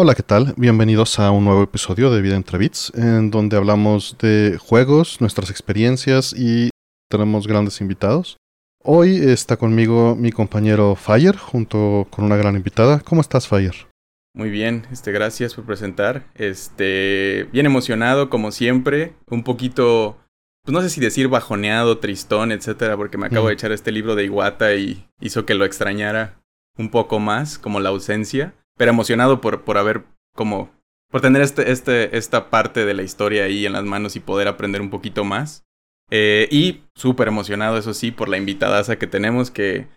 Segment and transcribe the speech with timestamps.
[0.00, 0.54] Hola, ¿qué tal?
[0.56, 5.50] Bienvenidos a un nuevo episodio de Vida entre Bits, en donde hablamos de juegos, nuestras
[5.50, 6.70] experiencias y
[7.10, 8.36] tenemos grandes invitados.
[8.80, 13.00] Hoy está conmigo mi compañero Fire, junto con una gran invitada.
[13.00, 13.88] ¿Cómo estás, Fire?
[14.34, 16.30] Muy bien, este, gracias por presentar.
[16.34, 20.18] Este, bien emocionado, como siempre, un poquito,
[20.64, 24.14] pues no sé si decir bajoneado, tristón, etcétera, porque me acabo de echar este libro
[24.14, 26.40] de Iwata y hizo que lo extrañara
[26.76, 30.04] un poco más, como la ausencia pero emocionado por, por haber
[30.34, 30.70] como,
[31.10, 34.48] por tener este, este, esta parte de la historia ahí en las manos y poder
[34.48, 35.66] aprender un poquito más.
[36.10, 39.88] Eh, y súper emocionado, eso sí, por la invitadaza que tenemos, que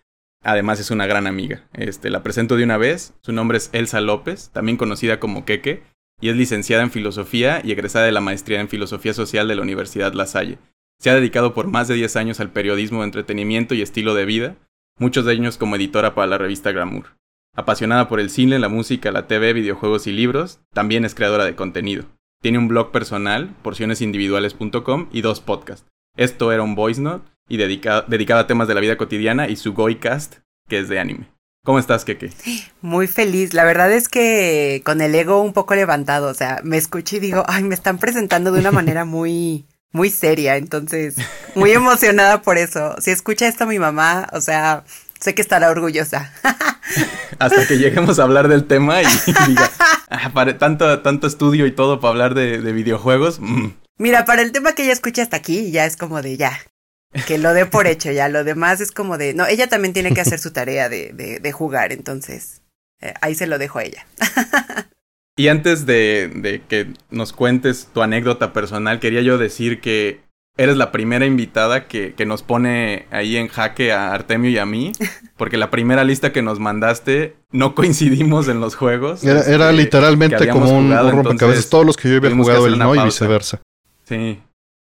[0.44, 1.68] además es una gran amiga.
[1.74, 5.84] Este, la presento de una vez, su nombre es Elsa López, también conocida como Keke,
[6.20, 9.62] y es licenciada en Filosofía y egresada de la Maestría en Filosofía Social de la
[9.64, 10.60] Universidad La Salle.
[11.00, 14.56] Se ha dedicado por más de 10 años al periodismo entretenimiento y estilo de vida,
[15.00, 17.18] muchos de ellos como editora para la revista Glamour.
[17.56, 21.56] Apasionada por el cine, la música, la TV, videojuegos y libros, también es creadora de
[21.56, 22.06] contenido.
[22.42, 25.88] Tiene un blog personal, porcionesindividuales.com y dos podcasts.
[26.16, 29.74] Esto era un voice note y dedicado, a temas de la vida cotidiana y su
[29.74, 30.36] Goicast,
[30.70, 31.28] que es de anime.
[31.66, 32.32] ¿Cómo estás, Keke?
[32.82, 33.54] Muy feliz.
[33.54, 36.30] La verdad es que con el ego un poco levantado.
[36.30, 40.10] O sea, me escucho y digo, ay, me están presentando de una manera muy, muy
[40.10, 40.56] seria.
[40.56, 41.18] Entonces,
[41.54, 42.96] muy emocionada por eso.
[43.00, 44.86] Si escucha esto mi mamá, o sea,
[45.20, 46.32] sé que estará orgullosa.
[47.38, 49.06] Hasta que lleguemos a hablar del tema y,
[49.48, 49.70] diga,
[50.10, 53.42] ah, para tanto, tanto estudio y todo para hablar de, videojuegos.
[53.42, 53.72] Mm".
[53.98, 56.58] Mira, para el tema que ella escucha hasta aquí, ya es como de ya.
[57.28, 58.30] Que lo dé por hecho, ya.
[58.30, 59.34] Lo demás es como de.
[59.34, 62.62] No, ella también tiene que hacer su tarea de, de, jugar, entonces.
[63.02, 64.06] Eh, ahí se lo dejo a ella.
[65.36, 70.22] y antes de, de que nos cuentes tu anécdota personal, quería yo decir que
[70.58, 74.66] eres la primera invitada que, que, nos pone ahí en jaque a Artemio y a
[74.66, 74.92] mí,
[75.38, 79.24] porque la primera lista que nos mandaste no coincidimos en los juegos.
[79.24, 83.04] Era, este, literalmente como un, rompecabezas, todos los que yo había jugado él no y
[83.04, 83.62] viceversa.
[84.04, 84.42] Sí,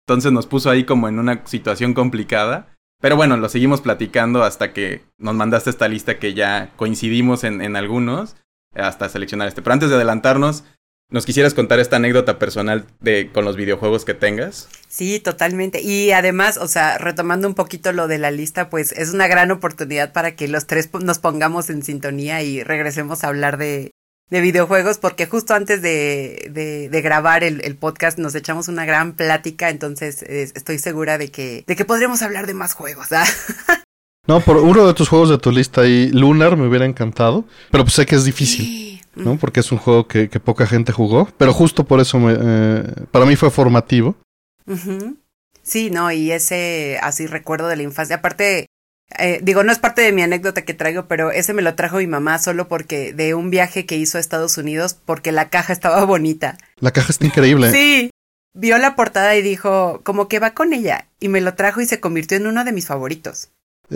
[0.08, 4.72] entonces nos puso ahí como en una situación complicada, pero bueno, lo seguimos platicando hasta
[4.72, 8.34] que nos mandaste esta lista que ya coincidimos en, algunos,
[8.74, 9.60] hasta seleccionar este.
[9.60, 10.64] Pero antes de adelantarnos,
[11.10, 14.68] ¿Nos quisieras contar esta anécdota personal de con los videojuegos que tengas?
[14.88, 15.80] Sí, totalmente.
[15.80, 19.50] Y además, o sea, retomando un poquito lo de la lista, pues es una gran
[19.50, 23.92] oportunidad para que los tres nos pongamos en sintonía y regresemos a hablar de,
[24.30, 28.84] de videojuegos, porque justo antes de, de, de grabar el, el, podcast nos echamos una
[28.84, 33.12] gran plática, entonces estoy segura de que, de que podremos hablar de más juegos.
[33.12, 33.24] ¿ah?
[34.26, 37.84] No, por uno de tus juegos de tu lista ahí, Lunar, me hubiera encantado, pero
[37.84, 39.00] pues sé que es difícil.
[39.14, 39.38] ¿no?
[39.38, 43.24] Porque es un juego que, poca gente jugó, pero justo por eso me, eh, para
[43.24, 44.16] mí fue formativo.
[45.62, 48.16] Sí, no, y ese así recuerdo de la infancia.
[48.16, 48.66] Aparte,
[49.16, 51.96] eh, digo, no es parte de mi anécdota que traigo, pero ese me lo trajo
[51.98, 55.72] mi mamá solo porque de un viaje que hizo a Estados Unidos porque la caja
[55.72, 56.58] estaba bonita.
[56.76, 57.70] La caja está increíble.
[57.70, 58.10] sí.
[58.54, 61.06] Vio la portada y dijo, como que va con ella.
[61.20, 63.50] Y me lo trajo y se convirtió en uno de mis favoritos.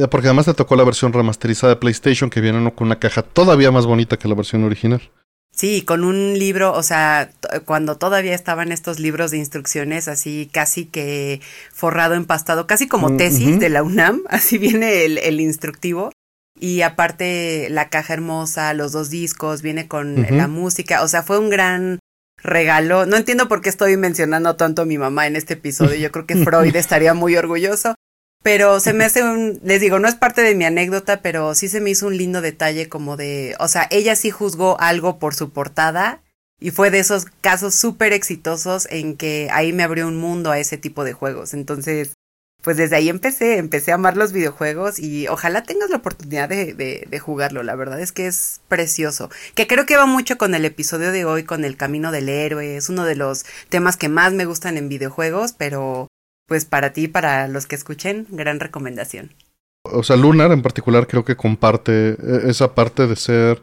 [0.09, 3.73] Porque además te tocó la versión remasterizada de PlayStation que viene con una caja todavía
[3.73, 5.11] más bonita que la versión original.
[5.55, 7.31] Sí, con un libro, o sea,
[7.67, 13.17] cuando todavía estaban estos libros de instrucciones así casi que forrado, empastado, casi como mm,
[13.19, 16.11] tesis de la UNAM, así viene el, el, instructivo.
[16.59, 21.39] Y aparte la caja hermosa, los dos discos, viene con la música, o sea, fue
[21.39, 21.99] un gran
[22.43, 23.07] regalo.
[23.07, 26.27] No entiendo por qué estoy mencionando tanto a mi mamá en este episodio, yo creo
[26.27, 27.95] que Freud estaría muy orgulloso,
[28.43, 31.69] pero se me hace un, les digo, no es parte de mi anécdota, pero sí
[31.69, 35.35] se me hizo un lindo detalle como de, o sea, ella sí juzgó algo por
[35.35, 36.23] su portada
[36.59, 40.59] y fue de esos casos súper exitosos en que ahí me abrió un mundo a
[40.59, 41.55] ese tipo de juegos.
[41.55, 42.15] Entonces,
[42.63, 46.75] pues desde ahí empecé, empecé a amar los videojuegos y ojalá tengas la oportunidad de,
[46.75, 47.65] de, de, jugarlo.
[47.65, 49.31] La verdad es que es precioso.
[49.57, 52.77] Que creo que va mucho con el episodio de hoy, con el camino del héroe.
[52.77, 56.07] Es uno de los temas que más me gustan en videojuegos, pero
[56.53, 59.31] pues para ti, para los que escuchen, gran recomendación.
[59.85, 63.63] O sea, Lunar en particular creo que comparte eh, esa parte de ser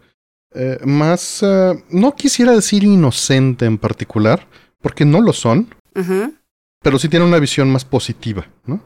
[0.55, 4.47] eh, más, eh, no quisiera decir inocente en particular,
[4.81, 5.69] porque no lo son,
[6.81, 8.81] pero sí tiene una visión más positiva, ¿no?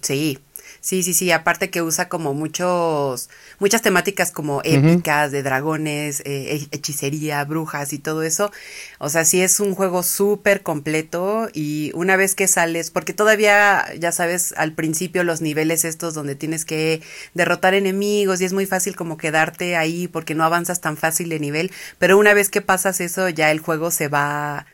[0.00, 0.40] sí,
[0.80, 3.28] Sí, sí, sí, aparte que usa como muchos,
[3.58, 8.50] muchas temáticas como épicas de dragones, eh, hechicería, brujas y todo eso.
[8.98, 13.86] O sea, sí es un juego súper completo y una vez que sales, porque todavía,
[13.98, 17.02] ya sabes, al principio los niveles estos donde tienes que
[17.34, 21.40] derrotar enemigos y es muy fácil como quedarte ahí porque no avanzas tan fácil de
[21.40, 24.66] nivel, pero una vez que pasas eso ya el juego se va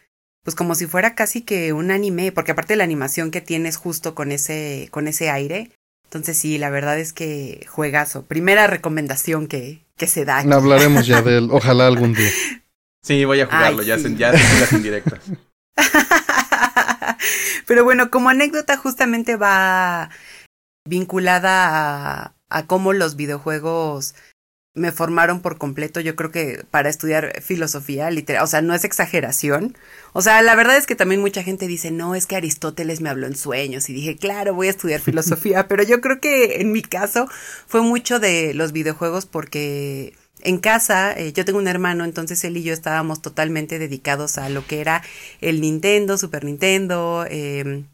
[0.46, 4.14] pues como si fuera casi que un anime, porque aparte la animación que tienes justo
[4.14, 5.70] con ese, con ese aire.
[6.16, 8.24] Entonces sí, la verdad es que juegazo.
[8.24, 10.38] Primera recomendación que, que se da.
[10.38, 12.30] Hablaremos ya de él, ojalá algún día.
[13.02, 14.32] Sí, voy a jugarlo, ya, se, ya
[14.72, 15.16] en directo.
[17.66, 20.10] Pero bueno, como anécdota justamente va
[20.84, 24.14] vinculada a, a cómo los videojuegos
[24.76, 28.84] me formaron por completo, yo creo que para estudiar filosofía, literal, o sea, no es
[28.84, 29.76] exageración.
[30.12, 33.08] O sea, la verdad es que también mucha gente dice, no, es que Aristóteles me
[33.08, 36.73] habló en sueños y dije, claro, voy a estudiar filosofía, pero yo creo que en
[36.73, 37.26] mi caso
[37.67, 42.56] fue mucho de los videojuegos porque en casa, eh, yo tengo un hermano, entonces él
[42.58, 45.02] y yo estábamos totalmente dedicados a lo que era
[45.40, 47.84] el Nintendo, Super Nintendo, eh,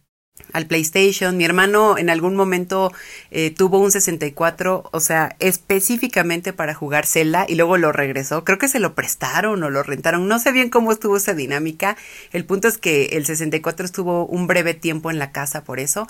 [0.53, 1.37] al PlayStation.
[1.37, 2.93] Mi hermano en algún momento
[3.31, 8.45] eh, tuvo un 64, o sea, específicamente para jugar Zelda y luego lo regresó.
[8.45, 10.29] Creo que se lo prestaron o lo rentaron.
[10.29, 11.97] No sé bien cómo estuvo esa dinámica.
[12.33, 16.07] El punto es que el 64 estuvo un breve tiempo en la casa por eso.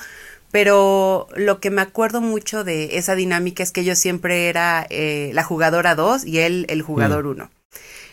[0.51, 5.31] Pero lo que me acuerdo mucho de esa dinámica es que yo siempre era eh,
[5.33, 7.51] la jugadora 2 y él el jugador 1.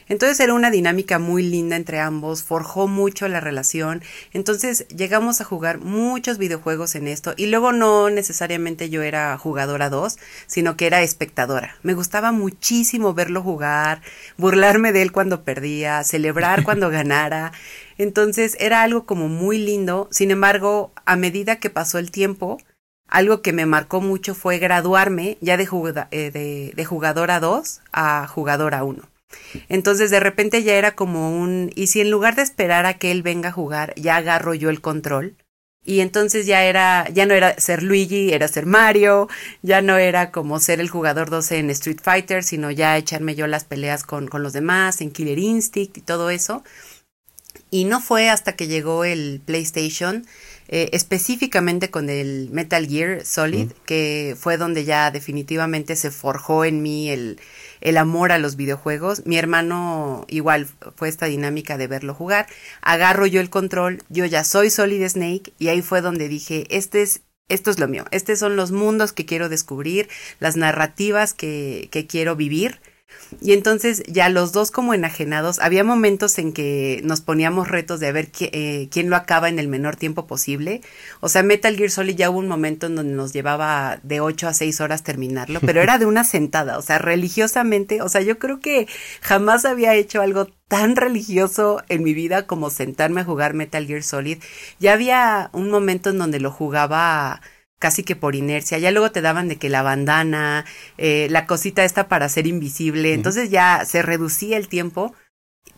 [0.09, 4.01] Entonces era una dinámica muy linda entre ambos, forjó mucho la relación.
[4.33, 9.89] Entonces llegamos a jugar muchos videojuegos en esto y luego no necesariamente yo era jugadora
[9.89, 10.17] 2,
[10.47, 11.75] sino que era espectadora.
[11.83, 14.01] Me gustaba muchísimo verlo jugar,
[14.37, 17.51] burlarme de él cuando perdía, celebrar cuando ganara.
[17.99, 20.07] Entonces era algo como muy lindo.
[20.11, 22.57] Sin embargo, a medida que pasó el tiempo,
[23.07, 25.67] algo que me marcó mucho fue graduarme ya de,
[26.11, 29.03] eh, de, de jugadora 2 a jugadora 1.
[29.67, 33.11] Entonces de repente ya era como un, y si en lugar de esperar a que
[33.11, 35.35] él venga a jugar, ya agarro yo el control.
[35.85, 39.27] Y entonces ya era, ya no era ser Luigi, era ser Mario,
[39.61, 43.47] ya no era como ser el jugador 12 en Street Fighter, sino ya echarme yo
[43.47, 46.63] las peleas con, con los demás, en Killer Instinct y todo eso.
[47.71, 50.25] Y no fue hasta que llegó el PlayStation,
[50.71, 56.83] eh, específicamente con el Metal Gear Solid, que fue donde ya definitivamente se forjó en
[56.83, 57.39] mí el,
[57.81, 59.25] el amor a los videojuegos.
[59.25, 62.45] Mi hermano igual fue esta dinámica de verlo jugar.
[62.81, 67.01] Agarro yo el control, yo ya soy Solid Snake y ahí fue donde dije, este
[67.01, 70.07] es esto es lo mío, estos son los mundos que quiero descubrir,
[70.39, 72.79] las narrativas que, que quiero vivir
[73.41, 78.11] y entonces ya los dos como enajenados, había momentos en que nos poníamos retos de
[78.11, 80.81] ver eh, quién lo acaba en el menor tiempo posible.
[81.19, 84.47] O sea, Metal Gear Solid ya hubo un momento en donde nos llevaba de 8
[84.47, 88.39] a 6 horas terminarlo, pero era de una sentada, o sea, religiosamente, o sea, yo
[88.39, 88.87] creo que
[89.21, 94.03] jamás había hecho algo tan religioso en mi vida como sentarme a jugar Metal Gear
[94.03, 94.37] Solid.
[94.79, 97.41] Ya había un momento en donde lo jugaba
[97.79, 98.77] casi que por inercia.
[98.77, 100.65] Ya luego te daban de que la bandana,
[100.97, 103.13] eh, la cosita esta para ser invisible.
[103.13, 105.15] Entonces ya se reducía el tiempo.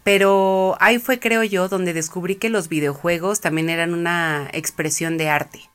[0.03, 5.29] Pero ahí fue, creo yo, donde descubrí que los videojuegos también eran una expresión de
[5.29, 5.69] arte.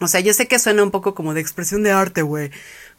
[0.00, 2.50] O sea, yo sé que suena un poco como de expresión de arte, güey.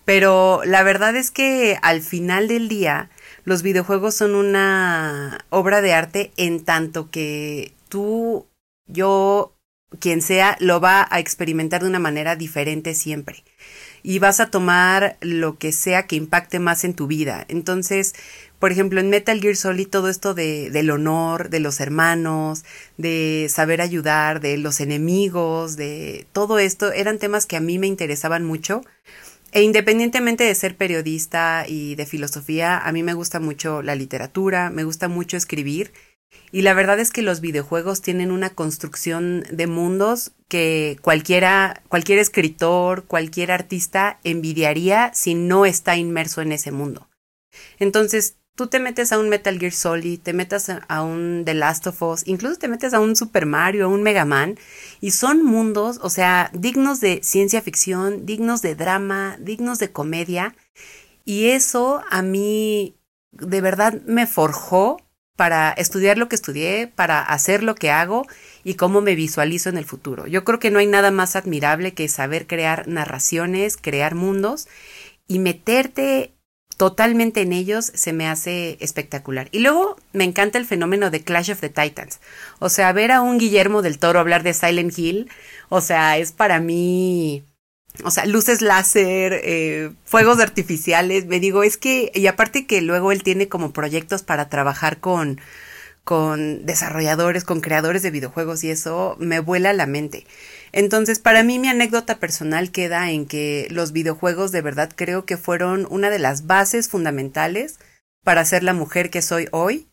[0.05, 3.09] Pero la verdad es que al final del día,
[3.43, 8.47] los videojuegos son una obra de arte en tanto que tú,
[8.87, 9.56] yo
[9.99, 13.43] quien sea, lo va a experimentar de una manera diferente siempre.
[14.03, 17.45] Y vas a tomar lo que sea que impacte más en tu vida.
[17.47, 18.13] Entonces,
[18.59, 22.63] por ejemplo, en Metal Gear Solid todo esto de, del honor, de los hermanos,
[22.97, 27.87] de saber ayudar, de los enemigos, de todo esto, eran temas que a mí me
[27.87, 28.81] interesaban mucho.
[29.53, 34.69] E independientemente de ser periodista y de filosofía, a mí me gusta mucho la literatura,
[34.69, 35.93] me gusta mucho escribir
[36.51, 42.19] y la verdad es que los videojuegos tienen una construcción de mundos que cualquiera, cualquier
[42.19, 47.09] escritor, cualquier artista envidiaría si no está inmerso en ese mundo.
[47.79, 51.87] Entonces, tú te metes a un Metal Gear Solid, te metes a un The Last
[51.87, 54.57] of Us, incluso te metes a un Super Mario, a un Mega Man,
[55.01, 60.55] y son mundos, o sea, dignos de ciencia ficción, dignos de drama, dignos de comedia,
[61.25, 62.97] y eso a mí
[63.31, 65.06] de verdad me forjó
[65.37, 68.27] para estudiar lo que estudié, para hacer lo que hago
[68.65, 70.27] y cómo me visualizo en el futuro.
[70.27, 74.67] Yo creo que no hay nada más admirable que saber crear narraciones, crear mundos
[75.27, 76.33] y meterte
[76.75, 79.47] totalmente en ellos se me hace espectacular.
[79.51, 82.19] Y luego me encanta el fenómeno de Clash of the Titans.
[82.59, 85.29] O sea, ver a un Guillermo del Toro hablar de Silent Hill,
[85.69, 87.43] o sea, es para mí
[88.03, 93.11] o sea, luces láser, eh, fuegos artificiales, me digo, es que, y aparte que luego
[93.11, 95.39] él tiene como proyectos para trabajar con,
[96.03, 100.25] con desarrolladores, con creadores de videojuegos y eso me vuela la mente.
[100.71, 105.37] Entonces, para mí mi anécdota personal queda en que los videojuegos de verdad creo que
[105.37, 107.79] fueron una de las bases fundamentales
[108.23, 109.87] para ser la mujer que soy hoy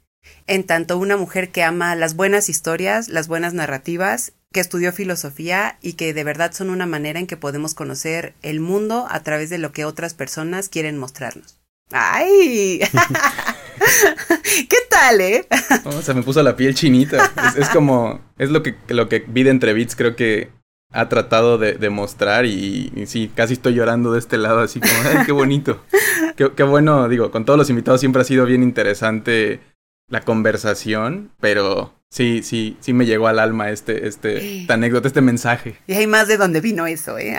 [0.46, 5.76] en tanto una mujer que ama las buenas historias, las buenas narrativas, que estudió filosofía
[5.82, 9.50] y que de verdad son una manera en que podemos conocer el mundo a través
[9.50, 11.58] de lo que otras personas quieren mostrarnos.
[11.90, 12.80] ¡Ay!
[14.68, 15.46] ¿Qué tal, eh?
[16.02, 17.32] se me puso la piel chinita.
[17.58, 20.50] Es, como, es lo que, lo que Vida entre Beats creo que
[20.92, 25.26] ha tratado de, mostrar y, sí, casi estoy llorando de este lado, así como, ¡ay,
[25.26, 25.82] qué bonito!
[26.36, 29.60] qué, qué bueno, digo, con todos los invitados siempre ha sido bien interesante
[30.08, 35.20] la conversación, pero sí, sí, sí me llegó al alma este, este, esta anécdota, este
[35.20, 35.76] mensaje.
[35.88, 37.36] Y hay más de dónde vino eso, ¿eh?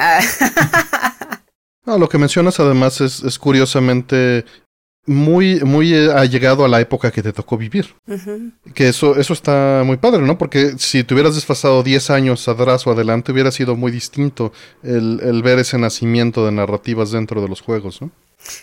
[1.86, 4.44] no, lo que mencionas además es, es curiosamente
[5.06, 7.94] muy, muy eh, allegado a la época que te tocó vivir.
[8.74, 10.38] Que eso, eso está muy padre, ¿no?
[10.38, 14.52] Porque si te hubieras desfasado 10 años atrás o adelante, hubiera sido muy distinto
[14.84, 18.12] el, el ver ese nacimiento de narrativas dentro de los juegos, ¿no?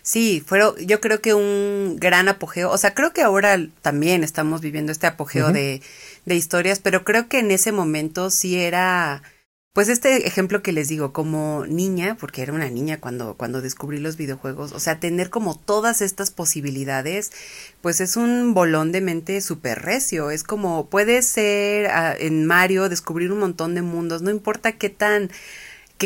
[0.02, 2.70] Sí, fueron, yo creo que un gran apogeo.
[2.70, 5.82] O sea, creo que ahora también estamos viviendo este apogeo de,
[6.25, 9.22] de historias, pero creo que en ese momento sí era,
[9.73, 13.99] pues este ejemplo que les digo, como niña, porque era una niña cuando, cuando descubrí
[13.99, 17.33] los videojuegos, o sea, tener como todas estas posibilidades,
[17.81, 20.31] pues es un bolón de mente súper recio.
[20.31, 24.91] Es como, puede ser ah, en Mario descubrir un montón de mundos, no importa qué
[24.91, 25.31] tan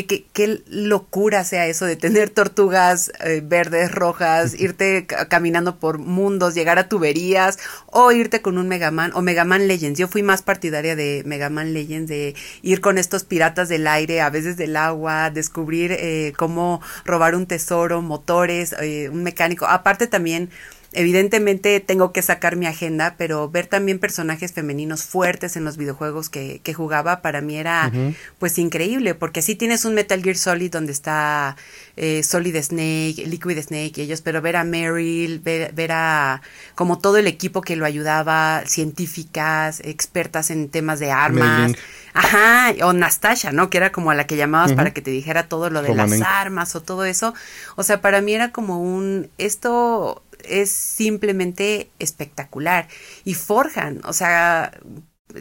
[0.05, 6.77] qué, locura sea eso de tener tortugas eh, verdes, rojas, irte caminando por mundos, llegar
[6.77, 9.99] a tuberías o irte con un Megaman o Megaman Legends.
[9.99, 14.29] Yo fui más partidaria de Megaman Legends, de ir con estos piratas del aire, a
[14.29, 19.65] veces del agua, descubrir eh, cómo robar un tesoro, motores, eh, un mecánico.
[19.65, 20.49] Aparte también
[20.93, 26.29] evidentemente tengo que sacar mi agenda, pero ver también personajes femeninos fuertes en los videojuegos
[26.29, 27.91] que, que jugaba para mí era
[28.39, 31.55] pues increíble, porque sí tienes un Metal Gear Solid donde está
[31.95, 36.41] eh, Solid Snake, Liquid Snake y ellos, pero ver a Meryl, ver, a
[36.75, 41.73] como todo el equipo que lo ayudaba, científicas, expertas en temas de armas.
[42.13, 43.69] Ajá, o Nastasha, ¿no?
[43.69, 46.19] Que era como a la que llamabas para que te dijera todo lo de las
[46.21, 47.35] armas o todo eso.
[47.75, 52.87] O sea, para mí era como un, esto es simplemente espectacular
[53.23, 54.71] y forjan, o sea,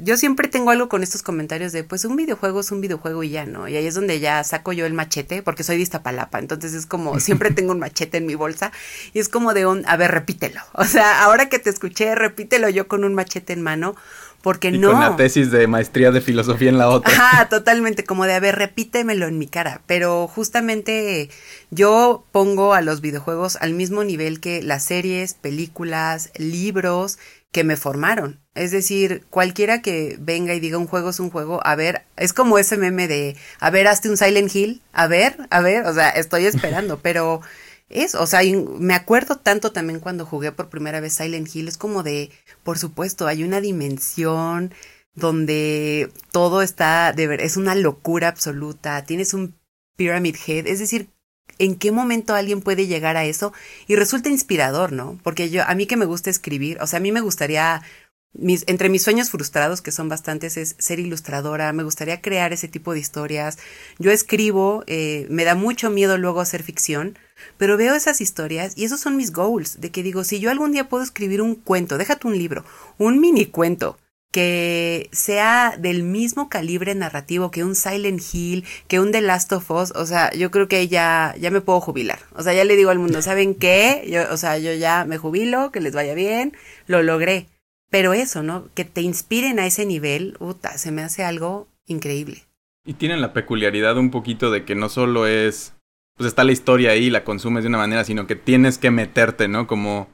[0.02, 3.30] yo siempre tengo algo con estos comentarios de, pues un videojuego es un videojuego y
[3.30, 3.68] ya, ¿no?
[3.68, 6.86] Y ahí es donde ya saco yo el machete, porque soy de Iztapalapa, entonces es
[6.86, 8.72] como, siempre tengo un machete en mi bolsa
[9.12, 10.60] y es como de un, a ver, repítelo.
[10.72, 13.94] O sea, ahora que te escuché, repítelo yo con un machete en mano,
[14.46, 14.92] porque y no.
[14.92, 17.12] Con la tesis de maestría de filosofía en la otra.
[17.12, 19.82] Ajá, totalmente, como de, a ver, repítemelo en mi cara.
[19.86, 21.30] Pero justamente
[21.72, 27.18] yo pongo a los videojuegos al mismo nivel que las series, películas, libros
[27.50, 28.38] que me formaron.
[28.54, 32.32] Es decir, cualquiera que venga y diga un juego es un juego, a ver, es
[32.32, 35.92] como ese meme de, a ver, hazte un Silent Hill, a ver, a ver, o
[35.92, 37.40] sea, estoy esperando, pero
[37.88, 38.40] es, o sea,
[38.78, 42.30] me acuerdo tanto también cuando jugué por primera vez Silent Hill, es como de,
[42.64, 44.72] por supuesto, hay una dimensión
[45.14, 49.54] donde todo está, de ver, es una locura absoluta, tienes un
[49.96, 51.10] Pyramid Head, es decir,
[51.58, 53.52] ¿en qué momento alguien puede llegar a eso?
[53.86, 55.18] Y resulta inspirador, ¿no?
[55.22, 57.82] Porque yo, a mí que me gusta escribir, o sea, a mí me gustaría
[58.66, 62.92] entre mis sueños frustrados, que son bastantes, es ser ilustradora, me gustaría crear ese tipo
[62.92, 63.58] de historias.
[63.98, 67.18] Yo escribo, eh, me da mucho miedo luego hacer ficción,
[67.56, 70.72] pero veo esas historias y esos son mis goals, de que digo, si yo algún
[70.72, 72.64] día puedo escribir un cuento, déjate un libro,
[72.98, 73.98] un mini cuento,
[74.36, 79.70] que sea del mismo calibre narrativo que un Silent Hill, que un The Last of
[79.70, 82.18] Us, o sea, yo creo que ya, ya me puedo jubilar.
[82.34, 84.06] O sea, ya le digo al mundo, ¿saben qué?
[84.10, 86.54] Yo, o sea, yo ya me jubilo, que les vaya bien,
[86.86, 87.46] lo logré.
[87.90, 88.68] Pero eso, ¿no?
[88.74, 92.44] Que te inspiren a ese nivel, puta, se me hace algo increíble.
[92.84, 95.74] Y tienen la peculiaridad un poquito de que no solo es,
[96.16, 99.48] pues está la historia ahí, la consumes de una manera, sino que tienes que meterte,
[99.48, 99.66] ¿no?
[99.66, 100.08] Como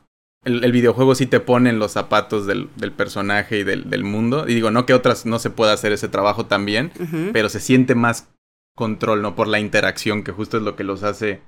[0.45, 4.49] el, videojuego sí te pone en los zapatos del, del personaje y del, del, mundo.
[4.49, 6.93] Y digo, no que otras no se pueda hacer ese trabajo también,
[7.33, 8.29] pero se siente más
[8.75, 9.37] control, ¿no?
[9.37, 11.43] Por la interacción, que justo es lo que los hace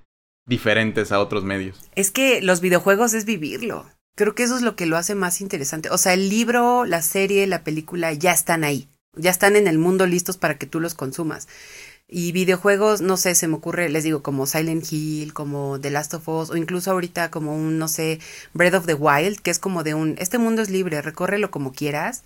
[0.47, 1.81] diferentes a otros medios.
[1.95, 3.87] Es que los videojuegos es vivirlo.
[4.17, 5.91] Creo que eso es lo que lo hace más interesante.
[5.91, 8.89] O sea, el libro, la serie, la película ya están ahí.
[9.17, 11.49] Ya están en el mundo listos para que tú los consumas.
[12.07, 16.15] Y videojuegos, no sé, se me ocurre, les digo, como Silent Hill, como The Last
[16.15, 18.21] of Us, o incluso ahorita como un, no sé,
[18.53, 21.73] Breath of the Wild, que es como de un, este mundo es libre, recórrelo como
[21.73, 22.25] quieras.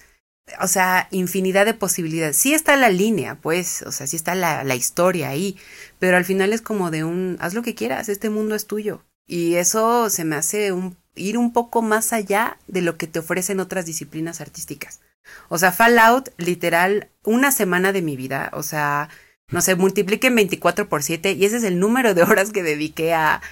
[0.61, 2.37] O sea, infinidad de posibilidades.
[2.37, 5.57] Sí está la línea, pues, o sea, sí está la, la historia ahí,
[5.99, 9.05] pero al final es como de un, haz lo que quieras, este mundo es tuyo.
[9.27, 13.19] Y eso se me hace un ir un poco más allá de lo que te
[13.19, 15.01] ofrecen otras disciplinas artísticas.
[15.49, 19.11] O sea, Fallout, literal, una semana de mi vida, o sea,
[19.51, 23.15] no sé, multipliquen 24 por 7 y ese es el número de horas que dediqué
[23.15, 23.43] a,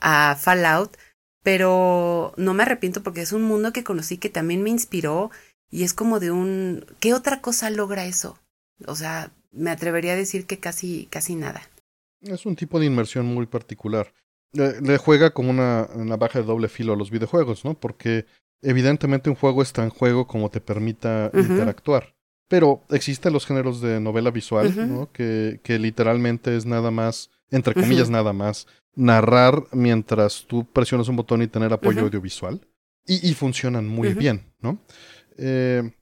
[0.00, 0.96] a Fallout.
[1.42, 5.30] pero no me arrepiento porque es un mundo que conocí que también me inspiró
[5.70, 8.38] y es como de un ¿qué otra cosa logra eso?
[8.86, 11.62] O sea, me atrevería a decir que casi casi nada.
[12.20, 14.12] Es un tipo de inmersión muy particular.
[14.56, 17.74] Le, juega como una navaja de doble filo a los videojuegos, ¿no?
[17.74, 18.26] Porque
[18.62, 22.14] evidentemente un juego es tan juego como te permita interactuar.
[22.48, 25.10] Pero existen los géneros de novela visual, ¿no?
[25.12, 31.16] Que, que literalmente es nada más, entre comillas, nada más, narrar mientras tú presionas un
[31.16, 32.60] botón y tener apoyo audiovisual.
[33.08, 34.80] Y, y, funcionan muy bien, ¿no?
[35.38, 35.92] Eh,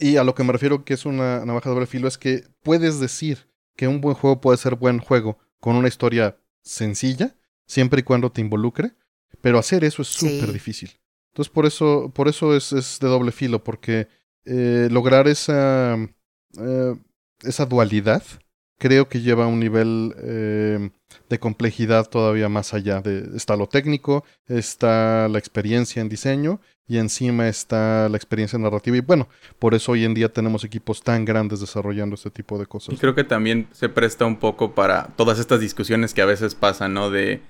[0.00, 2.44] y a lo que me refiero que es una navaja de doble filo es que
[2.62, 7.36] puedes decir que un buen juego puede ser buen juego con una historia sencilla,
[7.68, 8.94] siempre y cuando te involucre,
[9.40, 10.90] pero hacer eso es súper difícil.
[11.28, 14.08] Entonces por eso, por eso es, es de doble filo, porque
[14.44, 16.96] eh, lograr esa, eh,
[17.44, 18.24] esa dualidad
[18.78, 20.90] creo que lleva a un nivel eh,
[21.28, 23.00] de complejidad todavía más allá.
[23.00, 28.96] De, está lo técnico, está la experiencia en diseño y encima está la experiencia narrativa.
[28.96, 32.66] Y bueno, por eso hoy en día tenemos equipos tan grandes desarrollando este tipo de
[32.66, 32.94] cosas.
[32.94, 36.54] Y creo que también se presta un poco para todas estas discusiones que a veces
[36.54, 37.10] pasan, ¿no?
[37.10, 37.42] De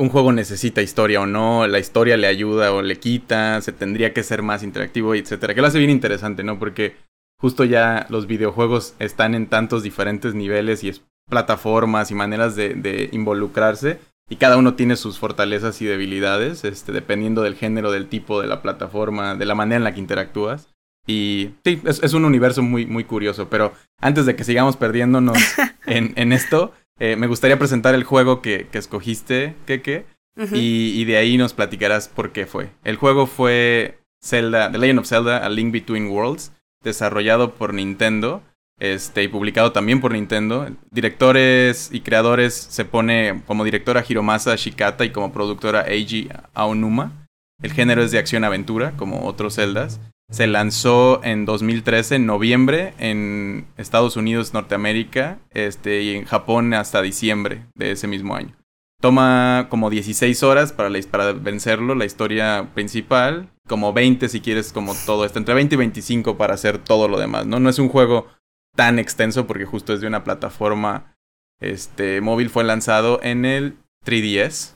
[0.00, 4.14] un juego necesita historia o no, la historia le ayuda o le quita, se tendría
[4.14, 5.54] que ser más interactivo, etcétera.
[5.54, 6.58] Que lo hace bien interesante, ¿no?
[6.58, 6.96] Porque
[7.38, 13.10] justo ya los videojuegos están en tantos diferentes niveles y es plataformas y maneras de,
[13.12, 18.40] involucrarse y cada uno tiene sus fortalezas y debilidades, este, dependiendo del género, del tipo
[18.40, 20.68] de la plataforma, de la manera en la que interactúas.
[21.06, 25.36] Y sí, es, un universo muy, muy curioso, pero antes de que sigamos perdiéndonos
[25.86, 30.06] en, en esto, eh, me gustaría presentar el juego que, que escogiste, Keke,
[30.52, 32.70] y, y de ahí nos platicarás por qué fue.
[32.84, 36.52] El juego fue Zelda, The Legend of Zelda, A Link Between Worlds
[36.82, 38.42] desarrollado por Nintendo
[38.78, 40.66] este, y publicado también por Nintendo.
[40.90, 47.28] Directores y creadores se pone como directora Hiromasa Shikata y como productora Eiji Aonuma.
[47.62, 50.00] El género es de acción-aventura, como otros Zeldas.
[50.30, 57.02] Se lanzó en 2013, en noviembre, en Estados Unidos, Norteamérica, este, y en Japón hasta
[57.02, 58.56] diciembre de ese mismo año.
[59.00, 64.94] Toma como 16 horas para, para vencerlo, la historia principal como 20 si quieres como
[65.06, 67.60] todo esto, entre 20 y 25 para hacer todo lo demás, ¿no?
[67.60, 68.26] No es un juego
[68.74, 71.14] tan extenso porque justo es de una plataforma
[71.60, 74.74] este, móvil, fue lanzado en el 3DS.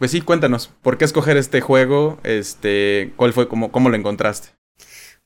[0.00, 2.18] Pues sí, cuéntanos, ¿por qué escoger este juego?
[2.22, 4.48] Este, ¿Cuál fue, cómo, cómo lo encontraste?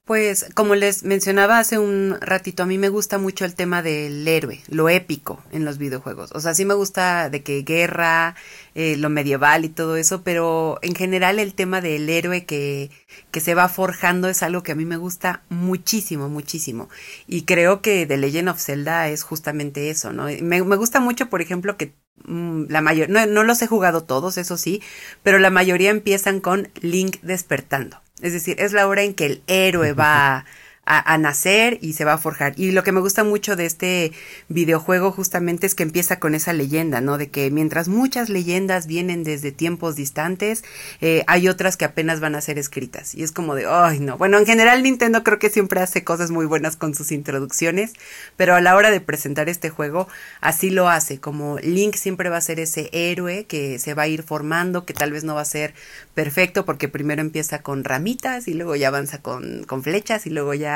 [0.04, 4.28] Pues como les mencionaba hace un ratito, a mí me gusta mucho el tema del
[4.28, 6.30] héroe, lo épico en los videojuegos.
[6.34, 8.36] O sea, sí me gusta de que guerra,
[8.74, 12.90] eh, lo medieval y todo eso, pero en general el tema del héroe que,
[13.30, 16.90] que se va forjando es algo que a mí me gusta muchísimo, muchísimo.
[17.26, 20.24] Y creo que The Legend of Zelda es justamente eso, ¿no?
[20.24, 21.94] Me, me gusta mucho, por ejemplo, que
[22.26, 24.82] mm, la mayor, no, no los he jugado todos, eso sí,
[25.22, 28.03] pero la mayoría empiezan con Link despertando.
[28.20, 30.44] Es decir, es la hora en que el héroe va
[30.86, 32.54] a, nacer y se va a forjar.
[32.56, 34.12] Y lo que me gusta mucho de este
[34.48, 37.18] videojuego justamente es que empieza con esa leyenda, ¿no?
[37.18, 40.64] De que mientras muchas leyendas vienen desde tiempos distantes,
[41.00, 43.14] eh, hay otras que apenas van a ser escritas.
[43.14, 44.18] Y es como de, ay, no.
[44.18, 47.92] Bueno, en general Nintendo creo que siempre hace cosas muy buenas con sus introducciones,
[48.36, 50.08] pero a la hora de presentar este juego,
[50.40, 51.18] así lo hace.
[51.18, 54.92] Como Link siempre va a ser ese héroe que se va a ir formando, que
[54.92, 55.74] tal vez no va a ser
[56.14, 60.54] perfecto porque primero empieza con ramitas y luego ya avanza con, con flechas y luego
[60.54, 60.73] ya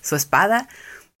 [0.00, 0.68] su espada,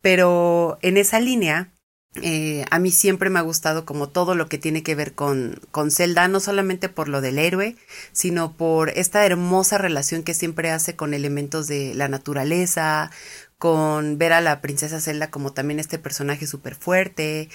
[0.00, 1.72] pero en esa línea
[2.20, 5.60] eh, a mí siempre me ha gustado como todo lo que tiene que ver con,
[5.70, 7.76] con Zelda, no solamente por lo del héroe,
[8.12, 13.10] sino por esta hermosa relación que siempre hace con elementos de la naturaleza,
[13.56, 17.48] con ver a la princesa Zelda como también este personaje súper fuerte,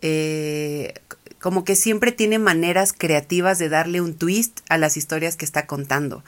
[0.00, 0.94] eh,
[1.40, 5.66] como que siempre tiene maneras creativas de darle un twist a las historias que está
[5.66, 6.22] contando.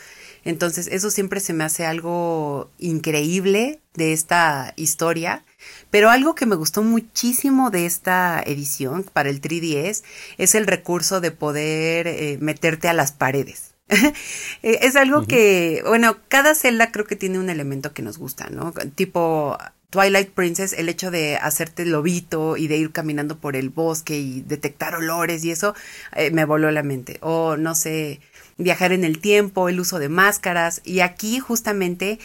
[0.47, 5.45] Entonces, eso siempre se me hace algo increíble de esta historia.
[5.91, 10.05] Pero algo que me gustó muchísimo de esta edición para el 3DS
[10.39, 13.75] es el recurso de poder eh, meterte a las paredes.
[14.63, 18.49] Eh, es algo que, bueno, cada celda creo que tiene un elemento que nos gusta,
[18.51, 18.73] ¿no?
[18.95, 19.59] Tipo
[19.91, 24.43] Twilight Princess, el hecho de hacerte lobito y de ir caminando por el bosque y
[24.43, 25.75] detectar olores y eso,
[26.15, 27.19] eh, me voló la mente.
[27.21, 28.21] O no sé,
[28.59, 30.81] viajar en el tiempo, el uso de máscaras.
[30.85, 32.19] Y aquí justamente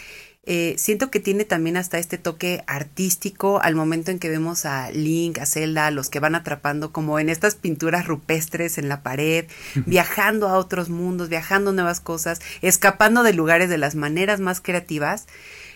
[0.44, 4.90] eh, siento que tiene también hasta este toque artístico al momento en que vemos a
[4.90, 9.46] Link, a Zelda, los que van atrapando como en estas pinturas rupestres en la pared,
[9.86, 14.62] viajando a otros mundos, viajando a nuevas cosas, escapando de lugares de las maneras más
[14.62, 15.28] creativas.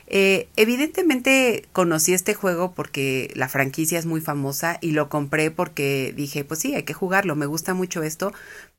[0.08, 6.14] Eh, evidentemente conocí este juego porque la franquicia es muy famosa y lo compré porque
[6.16, 8.32] dije, pues sí, hay que jugarlo, me gusta mucho esto,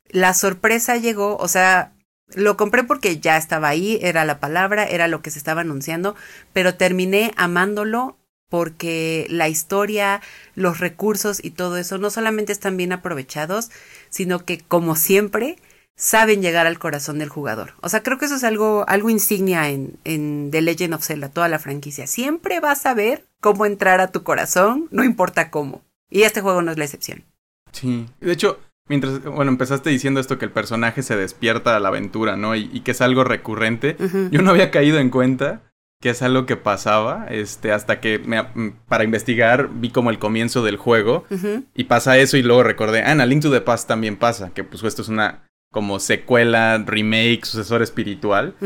[0.09, 1.93] la sorpresa llegó, o sea,
[2.35, 6.15] Lo compré porque ya estaba ahí, era la palabra, era lo que se estaba anunciando,
[6.53, 8.17] pero terminé amándolo
[8.49, 10.21] porque la historia,
[10.55, 13.69] los recursos y todo eso no solamente están bien aprovechados,
[14.09, 15.57] sino que como siempre
[15.97, 17.73] saben llegar al corazón del jugador.
[17.81, 21.29] O sea, creo que eso es algo, algo insignia en, en The Legend of Zelda,
[21.29, 22.07] toda la franquicia.
[22.07, 25.81] Siempre vas a ver cómo entrar a tu corazón, no importa cómo.
[26.09, 27.25] Y este juego no es la excepción.
[27.71, 31.89] Sí, de hecho, mientras, bueno, empezaste diciendo esto que el personaje se despierta a la
[31.89, 32.55] aventura, ¿no?
[32.55, 33.97] Y, que es algo recurrente.
[34.31, 35.63] Yo no había caído en cuenta
[35.99, 38.43] que es algo que pasaba, este, hasta que me,
[38.87, 41.25] para investigar vi como el comienzo del juego
[41.73, 44.51] y pasa eso y luego recordé, ah, en A Link to the Past también pasa,
[44.53, 48.55] que pues esto es una como secuela, remake, sucesor espiritual.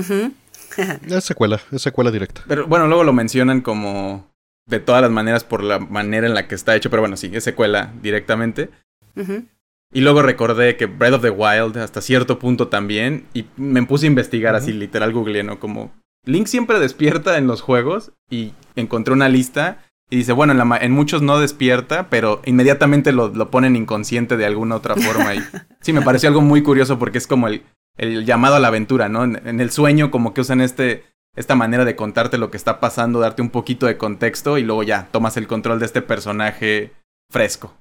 [1.06, 2.46] es secuela, es secuela directa.
[2.48, 4.32] Pero bueno, luego lo mencionan como
[4.66, 7.30] de todas las maneras por la manera en la que está hecho, pero bueno, sí,
[7.34, 8.70] es secuela directamente.
[9.94, 14.06] Y luego recordé que Breath of the Wild hasta cierto punto también, y me puse
[14.06, 15.60] a investigar así, literal googleé, ¿no?
[15.60, 15.92] Como
[16.26, 20.92] Link siempre despierta en los juegos y encontré una lista y dice, bueno, en, en
[20.92, 25.34] muchos no despierta, pero inmediatamente lo, lo, ponen inconsciente de alguna otra forma.
[25.34, 25.40] Y
[25.80, 27.64] sí, me pareció algo muy curioso porque es como el,
[27.98, 29.24] el llamado a la aventura, ¿no?
[29.24, 33.22] En, el sueño como que usan este, esta manera de contarte lo que está pasando,
[33.22, 36.92] darte un poquito de contexto y luego ya tomas el control de este personaje
[37.32, 37.74] fresco.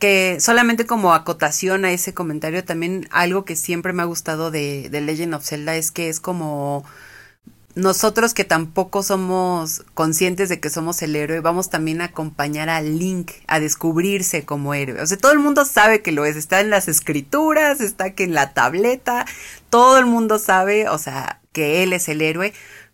[0.00, 4.88] Que solamente como acotación a ese comentario, también algo que siempre me ha gustado de,
[4.88, 6.82] de Legend of Zelda es que es como
[7.74, 12.80] nosotros que tampoco somos conscientes de que somos el héroe, vamos también a acompañar a
[12.80, 15.00] Link a descubrirse como héroe.
[15.00, 18.24] O sea, todo el mundo sabe que lo es, está en las escrituras, está que
[18.24, 19.26] en la tableta,
[19.70, 22.52] todo el mundo sabe, o sea, que él es el héroe,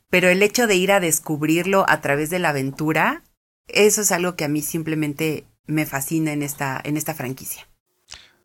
[0.08, 3.22] pero el hecho de ir a descubrirlo a través de la aventura,
[3.68, 7.66] eso es algo que a mí simplemente me fascina en esta, en esta franquicia.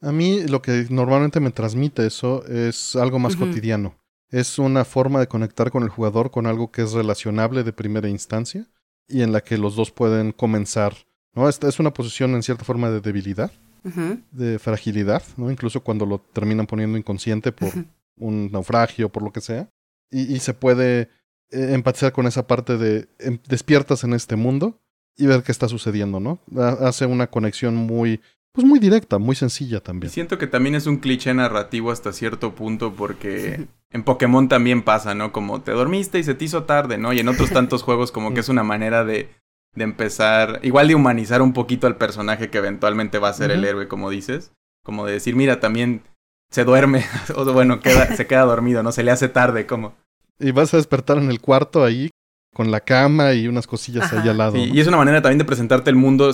[0.01, 3.95] A mí lo que normalmente me transmite eso es algo más cotidiano
[4.35, 8.09] es una forma de conectar con el jugador con algo que es relacionable de primera
[8.09, 8.67] instancia
[9.07, 10.93] y en la que los dos pueden comenzar.
[11.33, 11.47] ¿no?
[11.47, 13.51] Esta es una posición en cierta forma de debilidad,
[14.31, 15.49] de fragilidad, ¿no?
[15.49, 17.71] incluso cuando lo terminan poniendo inconsciente por
[18.17, 19.69] un naufragio, por lo que sea.
[20.11, 21.09] Y, se puede
[21.51, 24.81] eh, empatizar con esa parte de em, despiertas en este mundo
[25.15, 26.39] y ver qué está sucediendo, ¿no?
[26.81, 28.21] Hace una conexión muy
[28.55, 30.09] pues muy directa, muy sencilla también.
[30.11, 35.13] Siento que también es un cliché narrativo hasta cierto punto porque en Pokémon también pasa,
[35.13, 35.33] ¿no?
[35.33, 37.11] Como te dormiste y se te hizo tarde, ¿no?
[37.11, 39.29] Y en otros tantos juegos como que es una manera de,
[39.75, 43.65] de empezar, igual de humanizar un poquito al personaje que eventualmente va a ser el
[43.65, 44.53] héroe, como dices.
[44.85, 46.03] Como de decir, mira, también
[46.49, 47.03] se duerme,
[47.35, 48.93] o bueno, queda, se queda dormido, ¿no?
[48.93, 49.95] Se le hace tarde, como.
[50.39, 52.09] Y vas a despertar en el cuarto ahí
[52.53, 54.55] con la cama y unas cosillas ahí al lado.
[54.57, 56.33] Y es una manera también de presentarte el mundo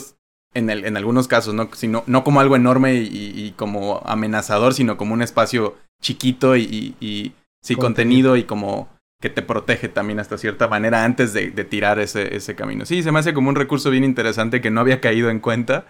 [0.54, 1.70] en, el, en algunos casos, ¿no?
[1.74, 7.34] Sino, no como algo enorme y, como amenazador, sino como un espacio chiquito y, y
[7.62, 8.36] sí, contenido.
[8.38, 8.90] y como
[9.22, 12.86] que te protege también hasta cierta manera antes de, de, tirar ese, ese camino.
[12.86, 15.86] Sí, se me hace como un recurso bien interesante que no había caído en cuenta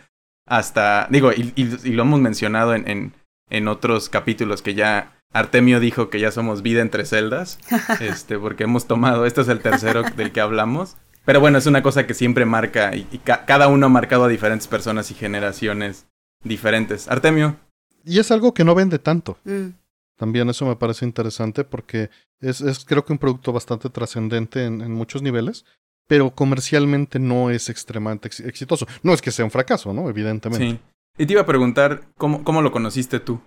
[0.45, 3.13] hasta, digo, y, y lo hemos mencionado en, en,
[3.50, 7.58] en, otros capítulos que ya Artemio dijo que ya somos vida entre celdas,
[8.02, 10.97] este, porque hemos tomado, este es el tercero del que hablamos.
[11.25, 14.67] Pero bueno, es una cosa que siempre marca y, cada uno ha marcado a diferentes
[14.67, 16.07] personas y generaciones
[16.43, 17.07] diferentes.
[17.07, 17.57] Artemio.
[18.03, 19.38] Y es algo que no vende tanto.
[19.43, 19.69] Mm.
[20.17, 24.81] También eso me parece interesante porque es, es creo que un producto bastante trascendente en,
[24.81, 25.65] en, muchos niveles,
[26.07, 28.88] pero comercialmente no es extremadamente exitoso.
[29.03, 30.10] No es que sea un fracaso, ¿no?
[30.10, 30.65] Evidentemente.
[30.65, 30.79] Sí.
[31.17, 33.41] Y te iba a preguntar, ¿cómo, cómo lo conociste tú,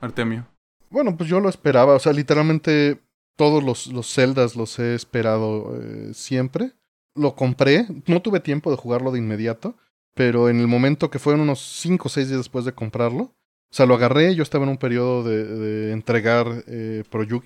[0.00, 0.46] Artemio?
[0.90, 3.00] Bueno, pues yo lo esperaba, o sea, literalmente
[3.36, 6.72] todos los, los Zeldas los he esperado eh, siempre
[7.14, 9.76] lo compré, no tuve tiempo de jugarlo de inmediato,
[10.14, 13.76] pero en el momento que fueron unos 5 o 6 días después de comprarlo, o
[13.76, 17.02] sea, lo agarré, yo estaba en un periodo de, de entregar eh,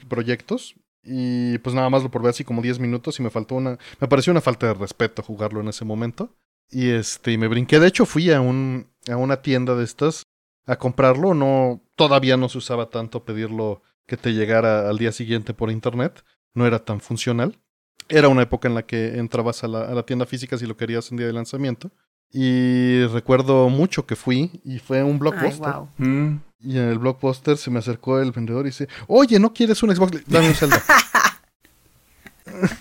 [0.08, 3.78] proyectos y pues nada más lo probé así como 10 minutos y me faltó una,
[3.98, 6.36] me pareció una falta de respeto jugarlo en ese momento.
[6.70, 10.24] Y este, y me brinqué, de hecho fui a un, a una tienda de estas
[10.66, 15.54] a comprarlo, no, todavía no se usaba tanto pedirlo que te llegara al día siguiente
[15.54, 17.58] por internet, no era tan funcional.
[18.08, 21.18] Era una época en la que entrabas a la, tienda física si lo querías en
[21.18, 21.90] día de lanzamiento.
[22.30, 25.74] Y recuerdo mucho que fui y fue un blockbuster.
[25.98, 26.40] Mm.
[26.60, 29.94] Y en el blockbuster se me acercó el vendedor y dice, oye, ¿no quieres un
[29.94, 30.24] Xbox?
[30.26, 30.82] Dame un Zelda.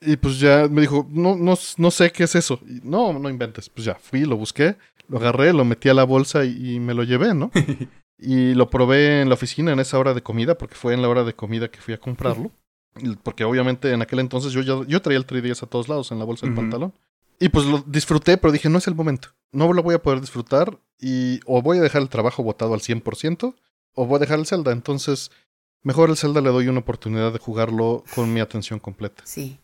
[0.00, 2.60] y pues ya me dijo, no, no, no sé qué es eso.
[2.66, 3.68] Y, no, no inventes.
[3.68, 4.76] Pues ya fui, lo busqué,
[5.08, 7.50] lo agarré, lo metí a la bolsa y, y me lo llevé, ¿no?
[8.18, 11.08] y lo probé en la oficina en esa hora de comida, porque fue en la
[11.08, 12.52] hora de comida que fui a comprarlo.
[13.22, 16.18] Porque obviamente en aquel entonces yo, ya, yo traía el 3DS a todos lados en
[16.18, 16.92] la bolsa del pantalón.
[17.40, 19.28] Y pues lo disfruté, pero dije, no es el momento.
[19.52, 22.80] No lo voy a poder disfrutar y o voy a dejar el trabajo botado al
[22.80, 23.54] 100%
[23.94, 24.72] o voy a dejar el Zelda.
[24.72, 25.30] Entonces
[25.82, 29.22] mejor el Zelda le doy una oportunidad de jugarlo con mi atención completa.
[29.24, 29.58] Sí.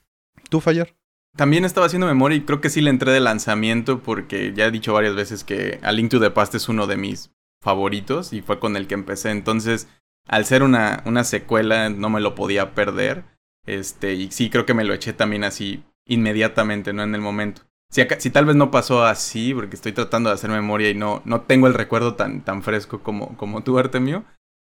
[0.48, 0.94] ¿Tú, Fallar?
[1.36, 4.70] También estaba haciendo memoria y creo que sí le entré de lanzamiento porque ya he
[4.70, 8.40] dicho varias veces que A Link to the Past es uno de mis favoritos y
[8.40, 9.30] fue con el que empecé.
[9.30, 9.88] Entonces,
[10.26, 13.24] al ser una, una secuela, no me lo podía perder.
[13.66, 17.02] Este, y sí, creo que me lo eché también así inmediatamente, ¿no?
[17.02, 17.62] En el momento.
[17.90, 21.22] Si, si tal vez no pasó así, porque estoy tratando de hacer memoria y no,
[21.24, 24.24] no tengo el recuerdo tan, tan fresco como, como tú, Artemio,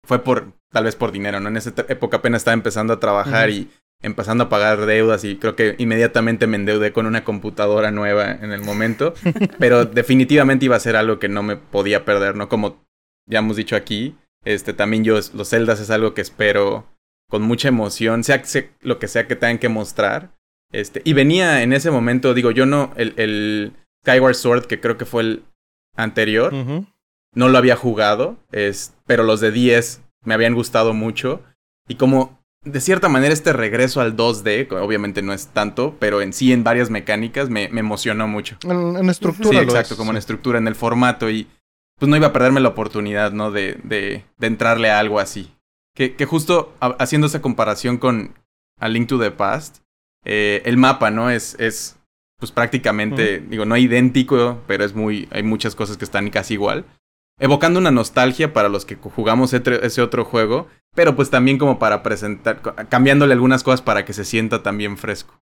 [0.07, 1.49] fue por, tal vez por dinero, ¿no?
[1.49, 5.57] En esa época apenas estaba empezando a trabajar y empezando a pagar deudas y creo
[5.57, 9.15] que inmediatamente me endeudé con una computadora nueva en el momento,
[9.59, 12.49] pero definitivamente iba a ser algo que no me podía perder, ¿no?
[12.49, 12.85] Como
[13.27, 16.87] ya hemos dicho aquí, este también yo los celdas es algo que espero
[17.29, 18.43] con mucha emoción, sea,
[18.81, 20.37] lo que sea que tengan que mostrar.
[20.73, 23.73] Este, y venía en ese momento, digo, yo no el, el
[24.03, 25.43] Skyward Sword que creo que fue el
[25.97, 26.53] anterior,
[27.35, 31.43] no lo había jugado, es, pero los de 10 me habían gustado mucho
[31.89, 36.33] y como de cierta manera este regreso al 2D, obviamente no es tanto, pero en
[36.33, 38.57] sí en varias mecánicas me, me emocionó mucho.
[38.63, 39.59] En, estructura.
[39.59, 41.47] Sí, exacto, como en estructura, en el formato y
[41.99, 43.51] pues no iba a perderme la oportunidad, ¿no?
[43.51, 45.55] De, de, de entrarle a algo así.
[45.95, 48.35] Que, que justo haciendo esa comparación con
[48.79, 49.79] A Link to the Past,
[50.25, 51.31] eh, el mapa, ¿no?
[51.31, 51.97] Es, es
[52.39, 56.85] pues prácticamente, digo, no idéntico, pero es muy, hay muchas cosas que están casi igual
[57.39, 62.03] evocando una nostalgia para los que jugamos ese otro juego, pero pues también como para
[62.03, 65.39] presentar, cambiándole algunas cosas para que se sienta también fresco.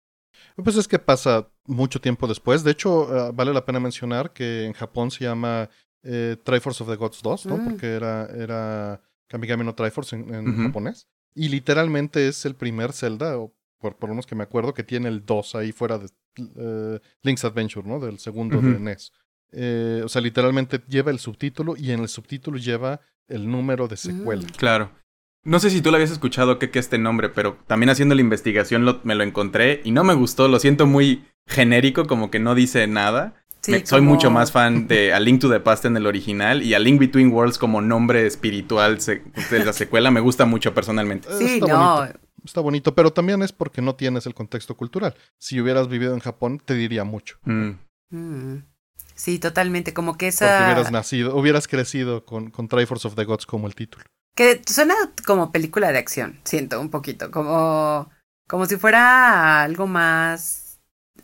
[0.63, 2.63] Pues es que pasa mucho tiempo después.
[2.63, 5.69] De hecho, ah, vale la pena mencionar que en Japón se llama
[6.03, 7.57] eh, Triforce of the Gods 2, ¿no?
[7.57, 7.69] Mm.
[7.69, 11.07] Porque era, era Kamigami no Triforce en, japonés.
[11.35, 14.83] Y literalmente es el primer Zelda, o por, por lo menos que me acuerdo, que
[14.83, 16.07] tiene el 2 ahí fuera de
[16.55, 17.99] eh, Link's Adventure, ¿no?
[17.99, 19.11] Del segundo de NES.
[19.51, 23.97] Eh, o sea, literalmente lleva el subtítulo y en el subtítulo lleva el número de
[23.97, 24.43] secuela.
[24.43, 24.57] Mm.
[24.57, 24.91] Claro.
[25.45, 28.21] No sé si tú lo habías escuchado que, que este nombre, pero también haciendo la
[28.21, 32.55] investigación me lo encontré y no me gustó, lo siento muy genérico, como que no
[32.55, 33.42] dice nada.
[33.85, 36.79] Soy mucho más fan de A Link to the Past en el original y A
[36.79, 41.29] Link Between Worlds como nombre espiritual de la secuela me gusta mucho personalmente.
[41.37, 41.95] Sí, está no.
[41.95, 42.19] Bonito.
[42.43, 45.15] Está bonito, pero también es porque no tienes el contexto cultural.
[45.37, 47.37] Si hubieras vivido en Japón, te diría mucho.
[47.45, 47.71] Mm.
[48.09, 48.65] Mm.
[49.15, 50.47] Sí, totalmente, como que esa...
[50.47, 54.03] Porque hubieras nacido, hubieras crecido con, con Triforce of the Gods como el título.
[54.35, 54.95] Que suena
[55.25, 58.09] como película de acción, siento un poquito, como,
[58.47, 60.72] como si fuera algo más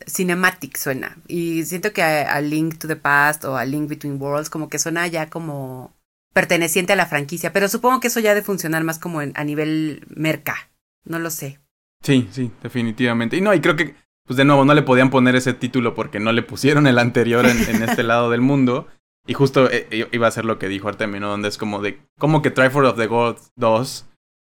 [0.06, 1.16] cinematic suena.
[1.26, 4.78] Y siento que a, Link to the Past o a Link Between Worlds como que
[4.78, 5.94] suena ya como
[6.32, 10.04] perteneciente a la franquicia, pero supongo que eso ya de funcionar más como a nivel
[10.08, 10.70] merca,
[11.04, 11.58] no lo sé.
[12.02, 13.36] Sí, sí, definitivamente.
[13.36, 13.94] Y no, y creo que
[14.26, 17.44] pues de nuevo no le podían poner ese título porque no le pusieron el anterior
[17.46, 18.86] en, este lado del mundo.
[19.26, 21.30] Y justo eh, iba a ser lo que dijo Artemio, ¿no?
[21.30, 24.06] Donde es como de, como que Triforce of the Gods 2,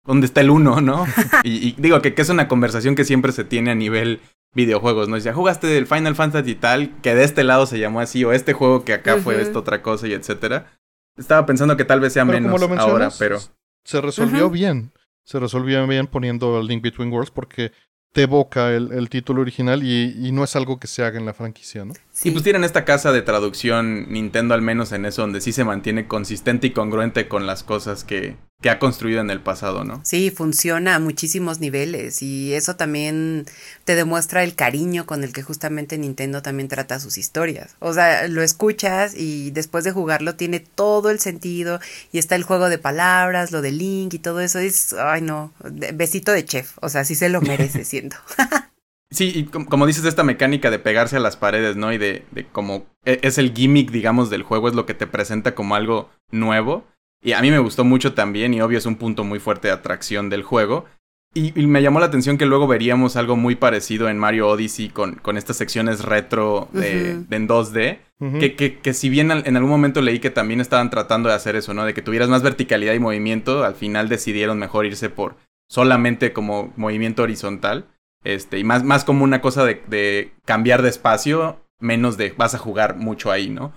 [0.07, 1.07] donde está el 1, ¿no?
[1.45, 4.21] y, digo que, que, es una conversación que siempre se tiene a nivel
[4.55, 5.17] videojuegos, ¿no?
[5.17, 8.33] ya jugaste el Final Fantasy y tal, que de este lado se llamó así, o
[8.33, 10.73] este juego que acá fue esto otra cosa y etcétera.
[11.17, 13.39] Estaba pensando que tal vez sea menos ahora, pero...
[13.85, 14.93] Se resolvió bien.
[15.25, 17.73] Se resolvió bien poniendo el Link Between Worlds porque
[18.13, 21.85] te evoca el, título original y, no es algo que se haga en la franquicia,
[21.85, 21.95] ¿no?
[22.21, 22.29] Sí.
[22.29, 25.65] Y pues tienen esta casa de traducción, Nintendo al menos en eso, donde sí se
[25.65, 30.03] mantiene consistente y congruente con las cosas que, que ha construido en el pasado, ¿no?
[30.05, 33.47] Sí, funciona a muchísimos niveles y eso también
[33.85, 37.77] te demuestra el cariño con el que justamente Nintendo también trata sus historias.
[37.79, 41.81] O sea, lo escuchas y después de jugarlo tiene todo el sentido
[42.13, 45.55] y está el juego de palabras, lo de Link y todo eso es, ay no,
[45.95, 48.19] besito de chef, o sea, sí se lo merece, siento.
[49.11, 51.93] Sí, y como dices, esta mecánica de pegarse a las paredes, ¿no?
[51.93, 55.09] Y de, de como e, es el gimmick, digamos, del juego, es lo que te
[55.09, 56.85] presenta como algo nuevo.
[57.23, 59.75] Y a mí me gustó mucho también, y obvio es un punto muy fuerte de
[59.75, 60.87] atracción del juego.
[61.33, 65.15] Y, me llamó la atención que luego veríamos algo muy parecido en Mario Odyssey con,
[65.15, 67.99] con estas secciones retro de, en 2D.
[68.41, 71.55] que, que, que, si bien en algún momento leí que también estaban tratando de hacer
[71.55, 71.85] eso, ¿no?
[71.85, 75.37] De que tuvieras más verticalidad y movimiento, al final decidieron mejor irse por
[75.69, 77.87] solamente como movimiento horizontal.
[78.25, 82.55] Este, y más, más como una cosa de, de cambiar de espacio, menos de vas
[82.55, 83.73] a jugar mucho ahí, ¿no?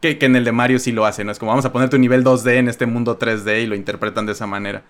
[0.00, 1.32] Que, en el de Mario sí lo hacen, ¿no?
[1.32, 4.26] Es como vamos a poner tu nivel 2D en este mundo 3D y lo interpretan
[4.26, 4.84] de esa manera.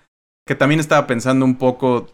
[0.45, 2.07] Que también estaba pensando un poco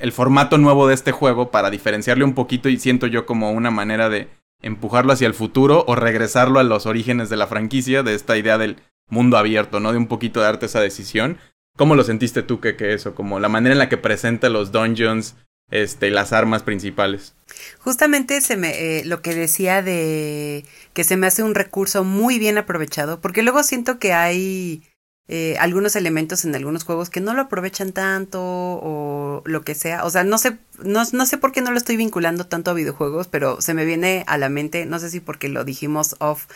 [0.00, 3.70] el formato nuevo de este juego para diferenciarle un poquito y siento yo como una
[3.70, 4.28] manera de
[4.62, 8.56] empujarlo hacia el futuro o regresarlo a los orígenes de la franquicia, de esta idea
[8.56, 8.76] del
[9.08, 9.92] mundo abierto, ¿no?
[9.92, 11.38] De un poquito darte esa decisión.
[11.76, 13.14] ¿Cómo lo sentiste tú que, que eso?
[13.14, 15.36] Como la manera en la que presenta los dungeons,
[15.70, 17.34] este, las armas principales.
[17.78, 22.38] Justamente se me, eh, lo que decía de que se me hace un recurso muy
[22.38, 24.82] bien aprovechado, porque luego siento que hay
[25.26, 30.04] eh, algunos elementos en algunos juegos que no lo aprovechan tanto o lo que sea.
[30.04, 32.74] O sea, no sé, no, no, sé por qué no lo estoy vinculando tanto a
[32.74, 36.46] videojuegos, pero se me viene a la mente, no sé si porque lo dijimos off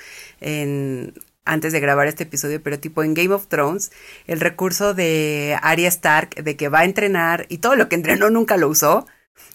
[0.41, 1.15] en,
[1.49, 3.91] antes de grabar este episodio, pero tipo en Game of Thrones,
[4.27, 8.31] el recurso de Arya Stark de que va a entrenar y todo lo que entrenó
[8.31, 9.07] nunca lo usó.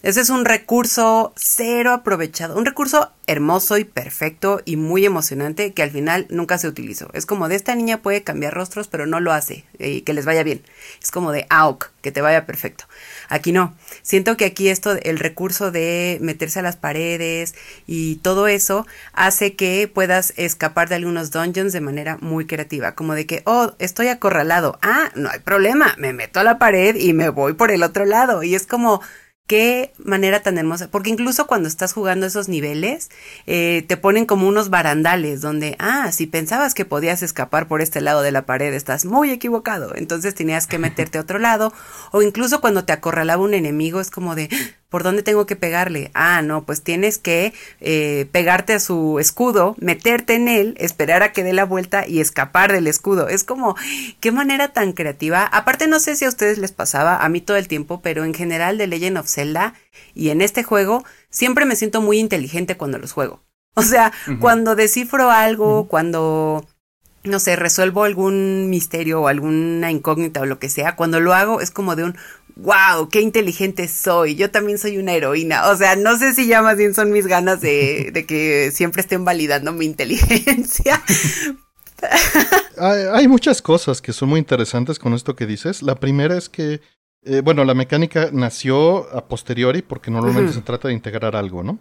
[0.03, 5.81] Ese es un recurso cero aprovechado, un recurso hermoso y perfecto y muy emocionante que
[5.81, 7.09] al final nunca se utilizó.
[7.13, 10.25] Es como de esta niña puede cambiar rostros, pero no lo hace y que les
[10.25, 10.61] vaya bien.
[11.01, 12.83] Es como de AUK, que te vaya perfecto.
[13.29, 13.73] Aquí no.
[14.01, 17.55] Siento que aquí esto, el recurso de meterse a las paredes
[17.87, 22.93] y todo eso hace que puedas escapar de algunos dungeons de manera muy creativa.
[22.93, 24.77] Como de que, oh, estoy acorralado.
[24.81, 25.95] Ah, no hay problema.
[25.97, 28.43] Me meto a la pared y me voy por el otro lado.
[28.43, 29.01] Y es como,
[29.45, 33.09] Qué manera tan hermosa, porque incluso cuando estás jugando esos niveles,
[33.45, 37.99] eh, te ponen como unos barandales donde, ah, si pensabas que podías escapar por este
[37.99, 41.73] lado de la pared, estás muy equivocado, entonces tenías que meterte a otro lado,
[42.11, 44.47] o incluso cuando te acorralaba un enemigo, es como de,
[44.93, 46.11] ¿Por dónde tengo que pegarle?
[46.13, 47.51] Ah, no, pues tienes que
[47.81, 52.19] eh, pegarte a su escudo, meterte en él, esperar a que dé la vuelta y
[52.19, 53.27] escapar del escudo.
[53.27, 53.75] Es como,
[54.19, 55.47] qué manera tan creativa.
[55.47, 58.35] Aparte, no sé si a ustedes les pasaba, a mí todo el tiempo, pero en
[58.35, 59.73] general de Legend of Zelda
[60.13, 63.41] y en este juego, siempre me siento muy inteligente cuando los juego.
[63.75, 66.67] O sea, cuando descifro algo, cuando
[67.23, 71.61] no sé, resuelvo algún misterio o alguna incógnita o lo que sea, cuando lo hago
[71.61, 72.17] es como de un,
[72.55, 75.69] wow, qué inteligente soy, yo también soy una heroína.
[75.69, 79.01] O sea, no sé si ya más bien son mis ganas de, de que siempre
[79.01, 81.01] estén validando mi inteligencia.
[82.77, 85.81] hay, muchas cosas que son muy interesantes con esto que dices.
[85.81, 86.81] La primera es que,
[87.23, 91.79] eh, bueno, la mecánica nació a posteriori porque normalmente se trata de integrar algo, ¿no?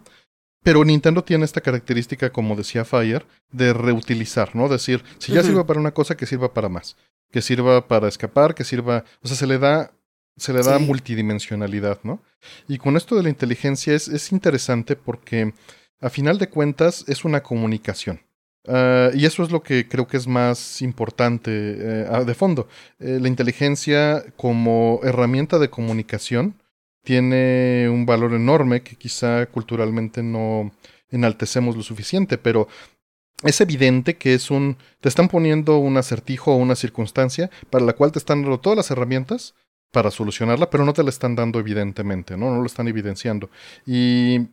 [0.63, 4.69] Pero Nintendo tiene esta característica, como decía Fire, de reutilizar, ¿no?
[4.69, 6.95] Decir, si ya sirve para una cosa, que sirva para más.
[7.31, 9.03] Que sirva para escapar, que sirva.
[9.21, 9.91] O sea, se le da
[10.37, 12.21] se le da multidimensionalidad, ¿no?
[12.67, 15.53] Y con esto de la inteligencia es, es interesante porque
[16.01, 18.21] a final de cuentas es una comunicación.
[18.67, 22.67] Ah, y eso es lo que creo que es más importante eh, de fondo.
[22.99, 26.55] Eh, la inteligencia como herramienta de comunicación
[27.03, 30.71] tiene un valor enorme que quizá culturalmente no
[31.09, 32.67] enaltecemos lo suficiente, pero
[33.43, 37.93] es evidente que es un te están poniendo un acertijo o una circunstancia para la
[37.93, 39.53] cual te están dando todas las herramientas
[39.93, 42.49] para solucionarla, pero no te la están dando evidentemente, ¿no?
[42.49, 43.51] No lo están evidenciando.
[43.85, 44.47] Y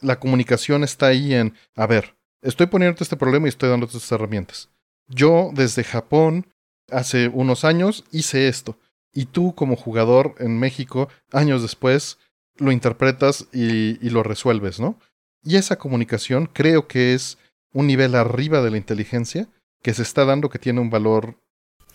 [0.00, 4.10] la comunicación está ahí en, a ver, estoy poniéndote este problema y estoy dándote estas
[4.10, 4.70] herramientas.
[5.06, 6.48] Yo desde Japón,
[6.90, 8.76] hace unos años, hice esto.
[9.14, 12.18] Y tú como jugador en México, años después,
[12.56, 14.98] lo interpretas y, y lo resuelves, ¿no?
[15.44, 17.38] Y esa comunicación creo que es
[17.72, 19.48] un nivel arriba de la inteligencia
[19.80, 21.36] que se está dando que tiene un valor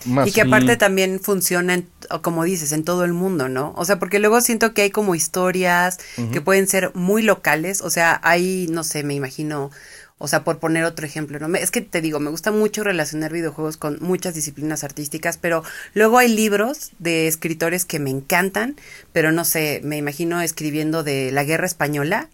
[0.05, 1.81] y que aparte también funciona,
[2.21, 3.73] como dices, en todo el mundo, ¿no?
[3.75, 5.97] O sea, porque luego siento que hay como historias
[6.31, 9.71] que pueden ser muy locales, o sea, hay, no sé, me imagino,
[10.19, 11.55] o sea, por poner otro ejemplo, ¿no?
[11.57, 16.19] Es que te digo, me gusta mucho relacionar videojuegos con muchas disciplinas artísticas, pero luego
[16.19, 18.75] hay libros de escritores que me encantan,
[19.13, 22.29] pero no sé, me imagino escribiendo de la guerra española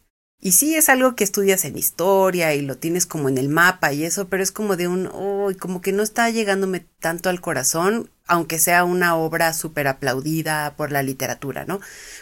[0.46, 3.94] y sí es algo que estudias en historia y lo tienes como en el mapa
[3.94, 7.40] y eso, pero es como de un, oh, como que no está llegándome tanto al
[7.40, 11.80] corazón, aunque sea una obra súper aplaudida por la literatura, ¿no?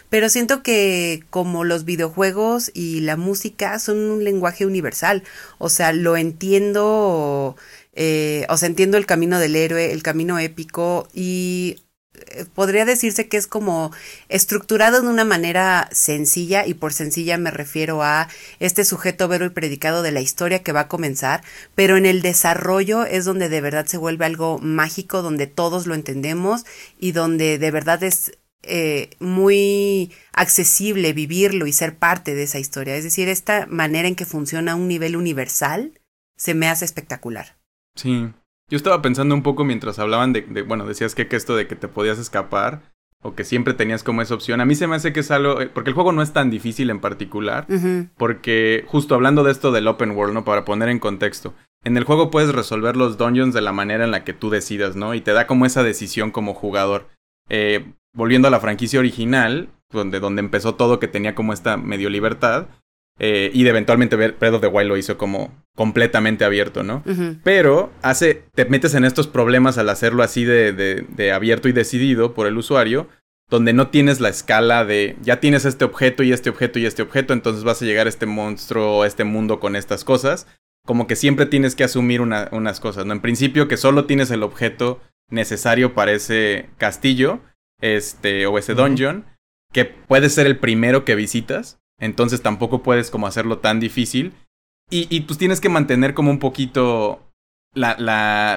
[0.08, 5.24] Pero siento que como los videojuegos y la música son un lenguaje universal,
[5.58, 7.56] o sea, lo entiendo,
[7.92, 11.82] eh, o sea, entiendo el camino del héroe, el camino épico y
[12.54, 13.90] podría decirse que es como
[14.28, 18.28] estructurado de una manera sencilla y por sencilla me refiero a
[18.60, 21.42] este sujeto vero y predicado de la historia que va a comenzar,
[21.74, 25.94] pero en el desarrollo es donde de verdad se vuelve algo mágico, donde todos lo
[25.94, 26.64] entendemos
[26.98, 32.96] y donde de verdad es eh, muy accesible vivirlo y ser parte de esa historia.
[32.96, 35.98] Es decir, esta manera en que funciona a un nivel universal
[36.36, 37.56] se me hace espectacular.
[37.96, 38.30] Sí,
[38.72, 41.76] yo estaba pensando un poco mientras hablaban de, bueno, decías que, que, esto de que
[41.76, 42.80] te podías escapar
[43.20, 44.62] o que siempre tenías como esa opción.
[44.62, 46.48] A mí se me hace que es algo, eh, porque el juego no es tan
[46.48, 47.66] difícil en particular,
[48.16, 50.46] porque justo hablando de esto del open world, ¿no?
[50.46, 51.52] Para poner en contexto,
[51.84, 54.96] en el juego puedes resolver los dungeons de la manera en la que tú decidas,
[54.96, 55.12] ¿no?
[55.12, 57.08] Y te da como esa decisión como jugador.
[57.50, 62.08] Eh, volviendo a la franquicia original, donde, donde empezó todo, que tenía como esta medio
[62.08, 62.68] libertad,
[63.18, 67.02] eh, y eventualmente Breath of the Wild lo hizo como completamente abierto, ¿no?
[67.44, 72.34] Pero hace, te metes en estos problemas al hacerlo así de, de, abierto y decidido
[72.34, 73.08] por el usuario,
[73.48, 77.02] donde no tienes la escala de ya tienes este objeto y este objeto y este
[77.02, 80.46] objeto, entonces vas a llegar a este monstruo, a este mundo con estas cosas.
[80.84, 83.12] Como que siempre tienes que asumir unas cosas, ¿no?
[83.12, 85.00] En principio que solo tienes el objeto
[85.30, 87.40] necesario para ese castillo,
[87.80, 89.24] este, o ese dungeon,
[89.72, 94.32] que puede ser el primero que visitas, entonces tampoco puedes como hacerlo tan difícil.
[94.90, 97.32] Y, y pues tienes que mantener como un poquito
[97.74, 97.96] la,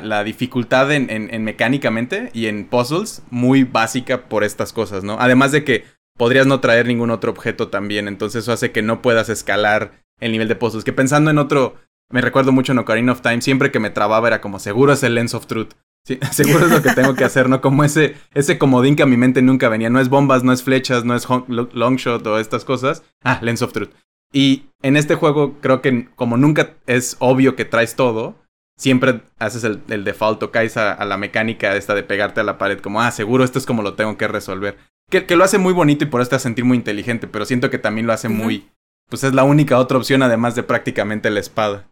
[0.01, 5.17] la, dificultad en, en, en, mecánicamente y en puzzles muy básica por estas cosas, ¿no?
[5.19, 5.85] Además de que
[6.17, 10.31] podrías no traer ningún otro objeto también, entonces eso hace que no puedas escalar el
[10.31, 10.83] nivel de puzzles.
[10.83, 11.75] Que pensando en otro,
[12.11, 15.03] me recuerdo mucho en Ocarina of Time, siempre que me trababa era como, seguro es
[15.03, 15.73] el Lens of Truth.
[16.05, 17.61] Sí, seguro es lo que tengo que hacer, ¿no?
[17.61, 19.89] Como ese, ese comodín que a mi mente nunca venía.
[19.89, 23.03] No es bombas, no es flechas, no es longshot o estas cosas.
[23.23, 23.89] Ah, Lens of Truth.
[24.31, 28.35] Y en este juego creo que como nunca es obvio que traes todo,
[28.77, 32.43] siempre haces el, el default o caes a, a, la mecánica esta de pegarte a
[32.43, 34.77] la pared, como, ah, seguro esto es como lo tengo que resolver.
[35.09, 37.45] Que, que lo hace muy bonito y por eso te hace sentir muy inteligente, pero
[37.45, 38.69] siento que también lo hace muy...
[39.07, 41.87] Pues es la única otra opción además de prácticamente la espada.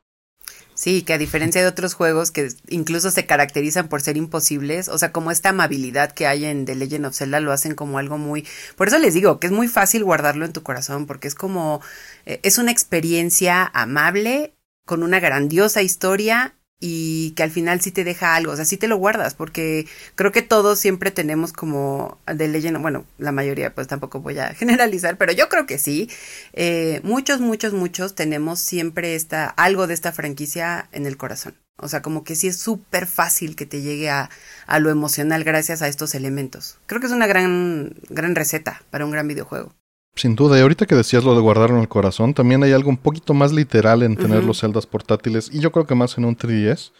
[0.84, 4.98] Sí, que a diferencia de otros juegos que incluso se caracterizan por ser imposibles, o
[4.98, 8.18] sea, como esta amabilidad que hay en The Legend of Zelda lo hacen como algo
[8.18, 8.46] muy...
[8.76, 11.80] Por eso les digo que es muy fácil guardarlo en tu corazón, porque es como...
[12.26, 18.36] es una experiencia amable, con una grandiosa historia y que al final sí te deja
[18.36, 22.50] algo, o sea, sí te lo guardas, porque creo que todos siempre tenemos como de
[22.50, 26.10] leyenda, bueno, la mayoría pues tampoco voy a generalizar, pero yo creo que sí,
[26.52, 31.56] eh, muchos, muchos, muchos tenemos siempre esta, algo de esta franquicia en el corazón.
[31.78, 34.30] O sea, como que sí es súper fácil que te llegue a,
[34.68, 36.80] a lo emocional gracias a estos elementos.
[36.86, 39.74] Creo que es una gran, gran receta para un gran videojuego.
[40.16, 42.90] Sin duda, y ahorita que decías lo de guardarlo en el corazón, también hay algo
[42.90, 46.26] un poquito más literal en tener los celdas portátiles, y yo creo que más en
[46.26, 46.92] un 3DS,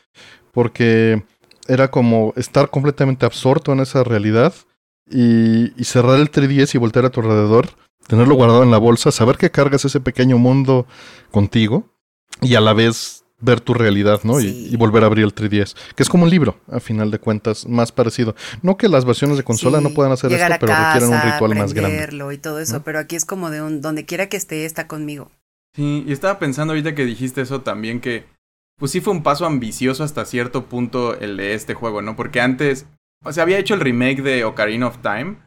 [0.52, 1.24] porque
[1.68, 4.54] era como estar completamente absorto en esa realidad
[5.10, 7.70] y, y, cerrar el 3DS y voltear a tu alrededor,
[8.08, 10.88] tenerlo guardado en la bolsa, saber que cargas ese pequeño mundo
[11.32, 11.94] contigo
[12.42, 14.40] y a la vez ver tu realidad, ¿no?
[14.40, 14.68] Sí.
[14.70, 17.20] Y, y, volver a abrir el 3DS, que es como un libro, a final de
[17.20, 18.36] cuentas, más parecido.
[18.62, 19.84] No que las versiones de consola sí.
[19.84, 22.34] no puedan hacer Llegar esto, pero casa, requieren un ritual más grande.
[22.34, 22.84] y todo eso, ¿no?
[22.84, 25.32] pero aquí es como de un, donde quiera que esté, está conmigo.
[25.76, 28.26] Sí, y estaba pensando ahorita que dijiste eso también, que
[28.78, 32.16] pues sí fue un paso ambicioso hasta cierto punto el de este juego, ¿no?
[32.16, 32.86] Porque antes,
[33.24, 35.38] o sea, había hecho el remake de Ocarina of Time,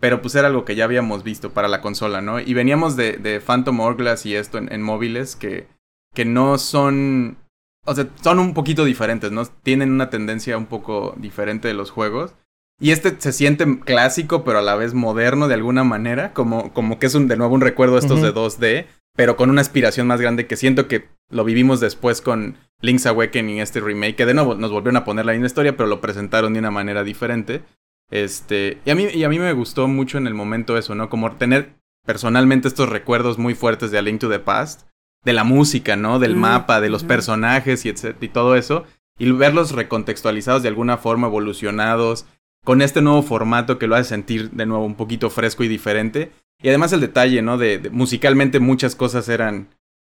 [0.00, 2.40] pero pues era algo que ya habíamos visto para la consola, ¿no?
[2.40, 5.66] Y veníamos de, de Phantom Hourglass y esto en, en móviles que,
[6.14, 7.36] que no son
[7.84, 9.44] o sea, son un poquito diferentes, ¿no?
[9.62, 12.34] Tienen una tendencia un poco diferente de los juegos.
[12.80, 16.98] Y este se siente clásico, pero a la vez moderno de alguna manera, como, como
[16.98, 18.32] que es un, de nuevo un recuerdo estos uh -huh.
[18.32, 22.56] de 2D, pero con una aspiración más grande que siento que lo vivimos después con
[22.80, 25.88] Link's Awakening, este remake, que de nuevo nos volvieron a poner la misma historia, pero
[25.88, 27.62] lo presentaron de una manera diferente.
[28.10, 31.08] Este, y a mí, y a mí me gustó mucho en el momento eso, ¿no?
[31.08, 34.82] Como tener personalmente estos recuerdos muy fuertes de A Link to the Past
[35.24, 36.18] de la música, ¿no?
[36.18, 37.06] Del mm, mapa, de los mm.
[37.06, 38.84] personajes y, etc y todo eso.
[39.18, 42.26] Y verlos recontextualizados de alguna forma, evolucionados,
[42.64, 46.32] con este nuevo formato que lo hace sentir de nuevo un poquito fresco y diferente.
[46.62, 47.58] Y además el detalle, ¿no?
[47.58, 49.68] De, de musicalmente muchas cosas eran,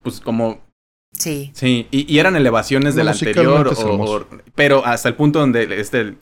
[0.03, 0.67] pues como...
[1.13, 1.51] Sí.
[1.55, 6.17] Sí, y, y eran elevaciones del anterior, o, o, pero hasta el punto donde este,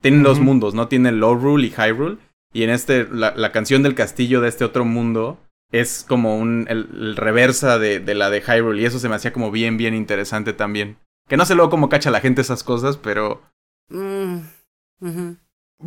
[0.00, 0.26] tienen uh -huh.
[0.28, 0.88] dos mundos, ¿no?
[0.88, 2.16] Tiene Low Rule y High Rule.
[2.52, 5.38] Y en este, la, la canción del castillo de este otro mundo
[5.72, 9.14] es como un el, el reversa de, de, la de Hyrule y eso se me
[9.14, 10.98] hacía como bien, bien interesante también.
[11.28, 13.42] Que no sé luego cómo cacha la gente esas cosas, pero...
[13.88, 14.38] Mm.
[15.00, 15.36] Uh -huh.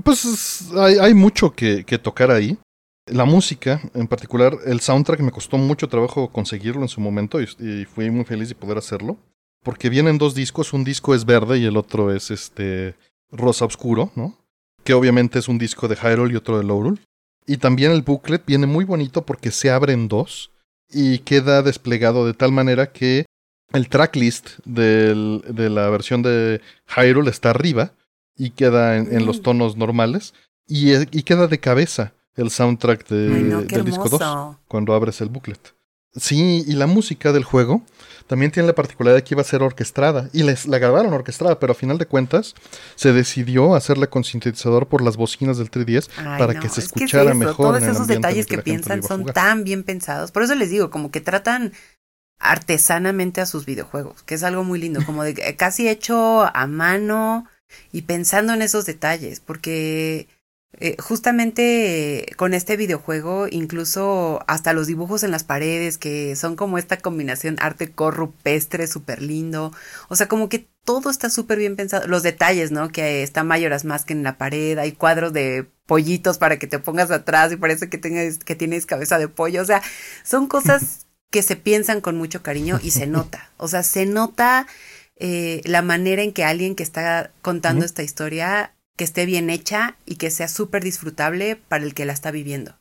[0.04, 2.58] Pues hay, hay mucho que, que, tocar ahí.
[3.06, 7.48] La música, en particular, el soundtrack me costó mucho trabajo conseguirlo en su momento y,
[7.60, 9.18] y fui muy feliz de poder hacerlo.
[9.64, 12.96] Porque vienen dos discos, un disco es verde y el otro es este
[13.32, 14.38] rosa oscuro, ¿no?
[14.84, 17.00] Que obviamente es un disco de Hyrule y otro de Lowrul.
[17.46, 20.52] Y también el booklet viene muy bonito porque se abre en dos
[20.90, 23.26] y queda desplegado de tal manera que
[23.74, 26.62] el tracklist del, de la versión de
[26.96, 27.94] Hyrule está arriba
[28.38, 29.44] y queda en, en los mm.
[29.44, 30.34] tonos normales
[30.68, 35.20] y, y, queda de cabeza el soundtrack de, Ay, no, del disco 2 cuando abres
[35.22, 35.74] el booklet.
[36.16, 37.82] Sí, y la música del juego
[38.28, 40.30] también tiene la particularidad de que iba a ser orquestada.
[40.32, 42.54] Y les, la grabaron orquestada, pero a final de cuentas
[42.96, 46.82] se decidió hacerla con sintetizador por las bocinas del 3DS Ay, para no, que se
[46.82, 47.80] es escuchara que es mejor.
[47.80, 50.32] Todos esos detalles que, que piensan son tan bien pensados.
[50.32, 51.74] Por eso les digo, como que tratan
[52.40, 57.48] artesanamente a sus videojuegos, que es algo muy lindo, como de casi hecho a mano
[57.92, 60.28] y pensando en esos detalles, porque
[60.80, 66.56] eh, justamente eh, con este videojuego, incluso hasta los dibujos en las paredes, que son
[66.56, 69.72] como esta combinación arte corrupestre, súper lindo.
[70.10, 72.08] O sea, como que todo está súper bien pensado.
[72.08, 72.90] Los detalles, ¿no?
[72.90, 76.80] Que está Mayoras más que en la pared, hay cuadros de pollitos para que te
[76.80, 79.62] pongas atrás y parece que, tengas, que tienes cabeza de pollo.
[79.62, 79.82] O sea,
[80.24, 83.52] son cosas que se piensan con mucho cariño y se nota.
[83.58, 84.66] O sea, se nota
[85.18, 89.98] eh, la manera en que alguien que está contando esta historia que esté bien hecha
[90.06, 92.76] y que sea súper disfrutable para el que la está viviendo.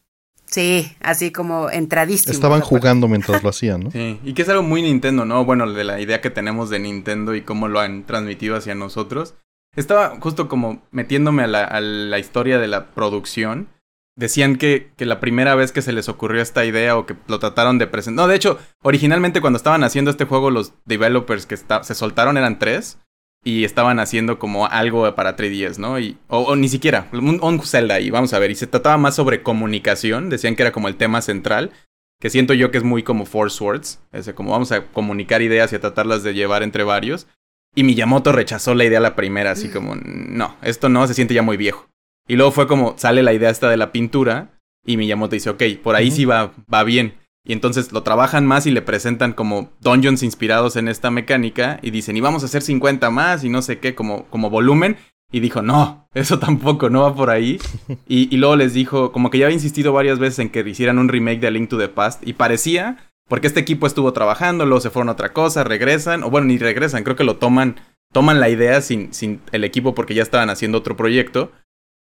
[0.47, 2.33] Sí, así como entradísimo.
[2.33, 3.91] Estaban jugando mientras lo hacían, ¿no?
[3.93, 5.45] Sí, y que es algo muy Nintendo, ¿no?
[5.45, 9.35] Bueno, de la idea que tenemos de Nintendo y cómo lo han transmitido hacia nosotros.
[9.75, 13.69] Estaba justo como metiéndome a la, a la historia de la producción.
[14.15, 17.39] Decían que, que, la primera vez que se les ocurrió esta idea o que lo
[17.39, 18.27] trataron de presentar.
[18.27, 22.59] No, de hecho, originalmente cuando estaban haciendo este juego, los developers que se soltaron eran
[22.59, 22.99] tres
[23.45, 25.99] y estaban haciendo como algo para 3DS, ¿no?
[25.99, 29.17] Y, o, ni siquiera, un, un, Zelda ahí, vamos a ver, y se trataba más
[29.17, 31.73] sobre comunicación, decían que era como el tema central,
[32.21, 35.73] que siento yo que es muy como Four Swords, ese, como vamos a comunicar ideas
[35.73, 37.27] y a tratarlas de llevar entre varios,
[37.75, 41.43] y Miyamoto rechazó la idea la primera, así como, no, esto no, se siente ya
[41.43, 41.89] muy viejo.
[42.29, 45.63] Y luego fue como, sale la idea esta de la pintura, y Miyamoto dice, ok,
[45.83, 46.17] por ahí uh -huh.
[46.17, 47.15] sí va, va bien.
[47.45, 51.91] Y entonces lo trabajan más y le presentan como dungeons inspirados en esta mecánica y
[51.91, 54.97] dicen, y vamos a hacer 50 más y no sé qué, como, como volumen.
[55.33, 57.59] Y dijo, no, eso tampoco, no va por ahí.
[58.07, 60.99] Y, y, luego les dijo, como que ya había insistido varias veces en que hicieran
[60.99, 62.27] un remake de A Link to the Past.
[62.27, 66.31] Y parecía, porque este equipo estuvo trabajando, luego se fueron a otra cosa, regresan, o
[66.31, 67.77] bueno, ni regresan, creo que lo toman,
[68.13, 71.51] toman la idea sin, sin el equipo porque ya estaban haciendo otro proyecto.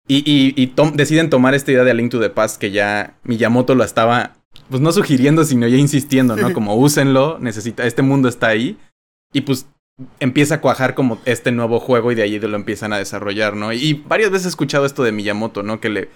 [0.07, 2.71] Y, y, y tom deciden tomar esta idea de A Link to the Past que
[2.71, 6.53] ya Miyamoto lo estaba pues no sugiriendo, sino ya insistiendo, ¿no?
[6.55, 8.79] Como úsenlo, necesita, este mundo está ahí.
[9.33, 9.67] Y pues
[10.21, 13.73] empieza a cuajar como este nuevo juego y de allí lo empiezan a desarrollar, ¿no?
[13.73, 15.81] Y varias veces he escuchado esto de Miyamoto, ¿no?
[15.81, 16.09] Que le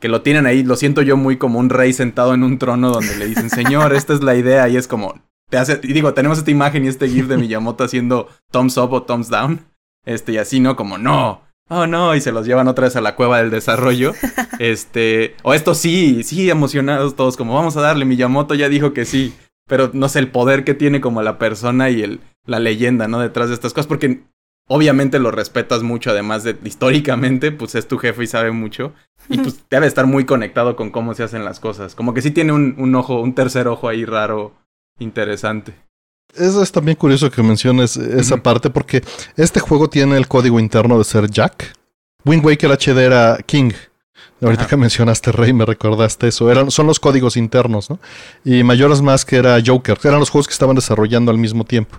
[0.00, 2.90] que lo tienen ahí, lo siento yo muy como un rey sentado en un trono
[2.90, 5.20] donde le dicen, "Señor, esta es la idea." Y es como
[5.50, 8.92] te hace y digo, tenemos esta imagen y este gif de Miyamoto haciendo thumbs up
[8.92, 9.60] o thumbs down.
[10.04, 10.76] Este y así, ¿no?
[10.76, 14.12] Como, "No, oh no, y se los llevan otra vez a la cueva del desarrollo.
[14.58, 19.04] este, o esto sí, sí, emocionados todos, como vamos a darle, Miyamoto ya dijo que
[19.04, 19.34] sí,
[19.66, 23.20] pero no sé, el poder que tiene como la persona y el, la leyenda, ¿no?
[23.20, 24.24] Detrás de estas cosas, porque
[24.68, 28.92] obviamente lo respetas mucho, además de históricamente, pues es tu jefe y sabe mucho,
[29.28, 32.30] y pues debe estar muy conectado con cómo se hacen las cosas, como que sí
[32.30, 34.52] tiene un, un ojo, un tercer ojo ahí raro,
[34.98, 35.74] interesante.
[36.36, 38.42] Es también curioso que menciones esa uh -huh.
[38.42, 39.02] parte porque
[39.36, 41.72] este juego tiene el código interno de ser Jack.
[42.24, 43.72] Wind Waker HD era King.
[44.40, 44.70] Ahorita Ajá.
[44.70, 46.50] que mencionaste Rey me recordaste eso.
[46.50, 47.98] Eran, son los códigos internos, ¿no?
[48.44, 49.98] Y Mayoras Mask era Joker.
[50.02, 51.96] Eran los juegos que estaban desarrollando al mismo tiempo.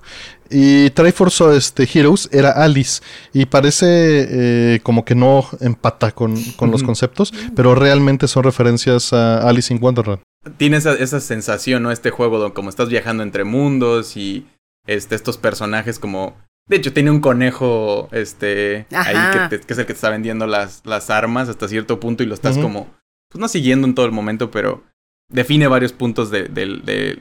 [0.50, 3.02] Y Triforce este, Heroes era Alice.
[3.34, 6.74] Y parece eh, como que no empata con, con uh -huh.
[6.74, 10.22] los conceptos, pero realmente son referencias a Alice in Wonderland
[10.58, 11.92] tiene esa, esa sensación, ¿no?
[11.92, 14.48] Este juego donde como estás viajando entre mundos y
[14.88, 16.38] este, estos personajes como...
[16.68, 20.10] De hecho, tiene un conejo este, ahí que, te, que, es el que te está
[20.10, 22.64] vendiendo las, las armas hasta cierto punto y lo estás uh -huh.
[22.64, 22.88] como...
[23.32, 24.84] Pues no siguiendo en todo el momento, pero
[25.30, 26.44] define varios puntos de...
[26.44, 27.20] de, de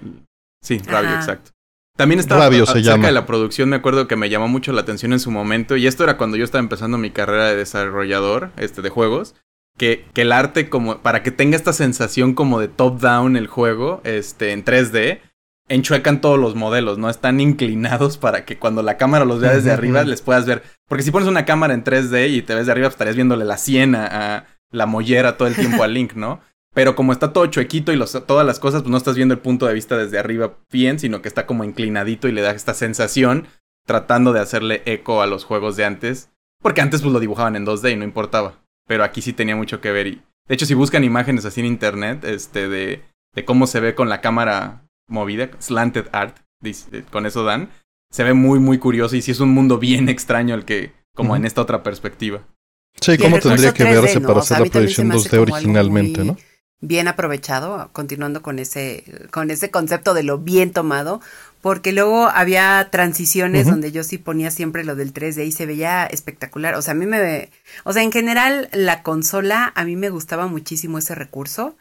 [0.63, 1.21] sí, Rabio, Ajá.
[1.21, 1.51] exacto.
[1.97, 3.07] También estaba Rabio se cerca llama.
[3.07, 5.87] de la producción, me acuerdo que me llamó mucho la atención en su momento, y
[5.87, 9.37] esto era cuando yo estaba empezando mi carrera de desarrollador este, de juegos,
[9.77, 13.47] que, que, el arte como para que tenga esta sensación como de top down el
[13.47, 15.21] juego este en 3D
[15.69, 19.71] enchuecan todos los modelos, no están inclinados para que cuando la cámara los vea desde
[19.71, 22.73] arriba les puedas ver, porque si pones una cámara en 3D y te ves de
[22.73, 26.41] arriba pues estarías viéndole la siena a la mollera todo el tiempo a Link, ¿no?
[26.75, 29.41] Pero como está todo chuequito y los, todas las cosas, pues no estás viendo el
[29.41, 32.75] punto de vista desde arriba bien, sino que está como inclinadito y le da esta
[32.75, 33.47] sensación
[33.87, 37.65] tratando de hacerle eco a los juegos de antes, porque antes pues lo dibujaban en
[37.65, 40.07] 2D y no importaba pero aquí sí tenía mucho que ver.
[40.07, 43.03] Y, de hecho, si buscan imágenes así en internet, este, de,
[43.35, 47.71] de cómo se ve con la cámara movida, slanted art, dice, con eso dan,
[48.11, 51.33] se ve muy, muy curioso y sí es un mundo bien extraño el que, como
[51.33, 51.39] uh -huh.
[51.39, 52.43] en esta otra perspectiva.
[53.01, 54.29] Sí, ¿cómo tendría que 3D, verse ¿no?
[54.29, 56.29] para o sea, hacer la proyección 2D originalmente, muy...
[56.29, 56.37] ¿no?
[56.81, 61.21] Bien aprovechado, continuando con ese, con ese concepto de lo bien tomado,
[61.65, 63.71] porque luego había transiciones uh -huh.
[63.71, 66.75] donde yo sí ponía siempre lo del 3D y se veía espectacular.
[66.75, 67.49] O sea, a mí me...
[67.85, 71.75] O sea, en general la consola, a mí me gustaba muchísimo ese recurso,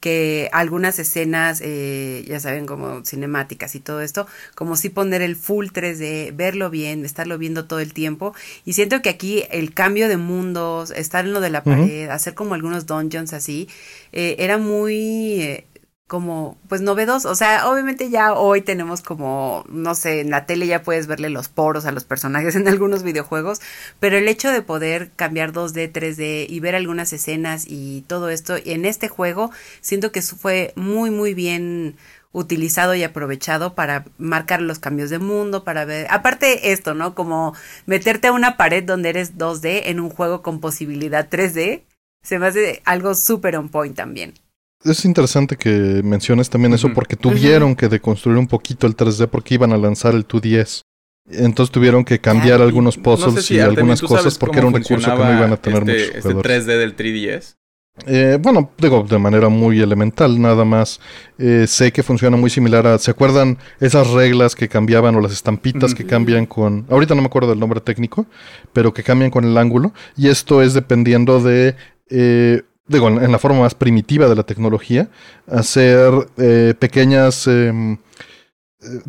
[0.00, 4.26] que algunas escenas, eh, ya saben, como cinemáticas y todo esto,
[4.56, 8.34] como sí poner el full 3D, verlo bien, estarlo viendo todo el tiempo.
[8.64, 12.10] Y siento que aquí el cambio de mundos, estar en lo de la pared, uh
[12.10, 12.10] -huh.
[12.10, 13.68] hacer como algunos dungeons así,
[14.10, 15.42] eh, era muy...
[15.42, 15.64] Eh,
[16.08, 20.66] como pues novedoso, o sea, obviamente ya hoy tenemos como, no sé, en la tele
[20.66, 23.60] ya puedes verle los poros a los personajes en algunos videojuegos,
[24.00, 28.56] pero el hecho de poder cambiar 2D, 3D y ver algunas escenas y todo esto
[28.64, 29.52] en este juego,
[29.82, 31.96] siento que fue muy muy bien
[32.32, 37.14] utilizado y aprovechado para marcar los cambios de mundo, para ver, aparte esto, ¿no?
[37.14, 37.54] Como
[37.86, 41.82] meterte a una pared donde eres 2D en un juego con posibilidad 3D,
[42.22, 44.34] se me hace algo súper on point también.
[44.84, 47.76] Es interesante que menciones también eso porque tuvieron uh -huh.
[47.76, 50.82] que deconstruir un poquito el 3D porque iban a lanzar el 2DS.
[51.30, 55.32] Entonces tuvieron que cambiar algunos puzzles y algunas cosas porque era un recurso que no
[55.32, 57.58] iban a tener este, muchos este 3D del 3DS.
[58.06, 61.00] Eh, bueno, digo, de manera muy elemental, nada más.
[61.38, 62.98] Eh, sé que funciona muy similar a.
[62.98, 66.86] ¿Se acuerdan esas reglas que cambiaban o las estampitas que cambian con.
[66.88, 68.26] Ahorita no me acuerdo del nombre técnico,
[68.72, 69.92] pero que cambian con el ángulo.
[70.16, 71.74] Y esto es dependiendo de.
[72.10, 75.08] Eh, digo, en la forma más primitiva de la tecnología,
[75.46, 76.12] hacer
[76.78, 77.98] pequeñas em,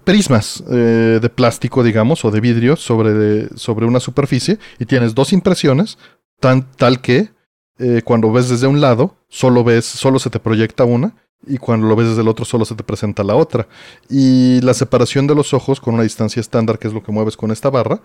[0.03, 5.97] prismas de plástico, digamos, o de vidrio sobre, sobre una superficie y tienes dos impresiones,
[6.39, 7.29] tan, tal que
[7.79, 11.15] eh, cuando ves desde un lado, solo ves, solo se te proyecta una,
[11.47, 13.67] y cuando lo ves desde el otro, solo se te presenta la otra.
[14.09, 17.37] Y la separación de los ojos con una distancia estándar, que es lo que mueves
[17.37, 18.01] con esta barra,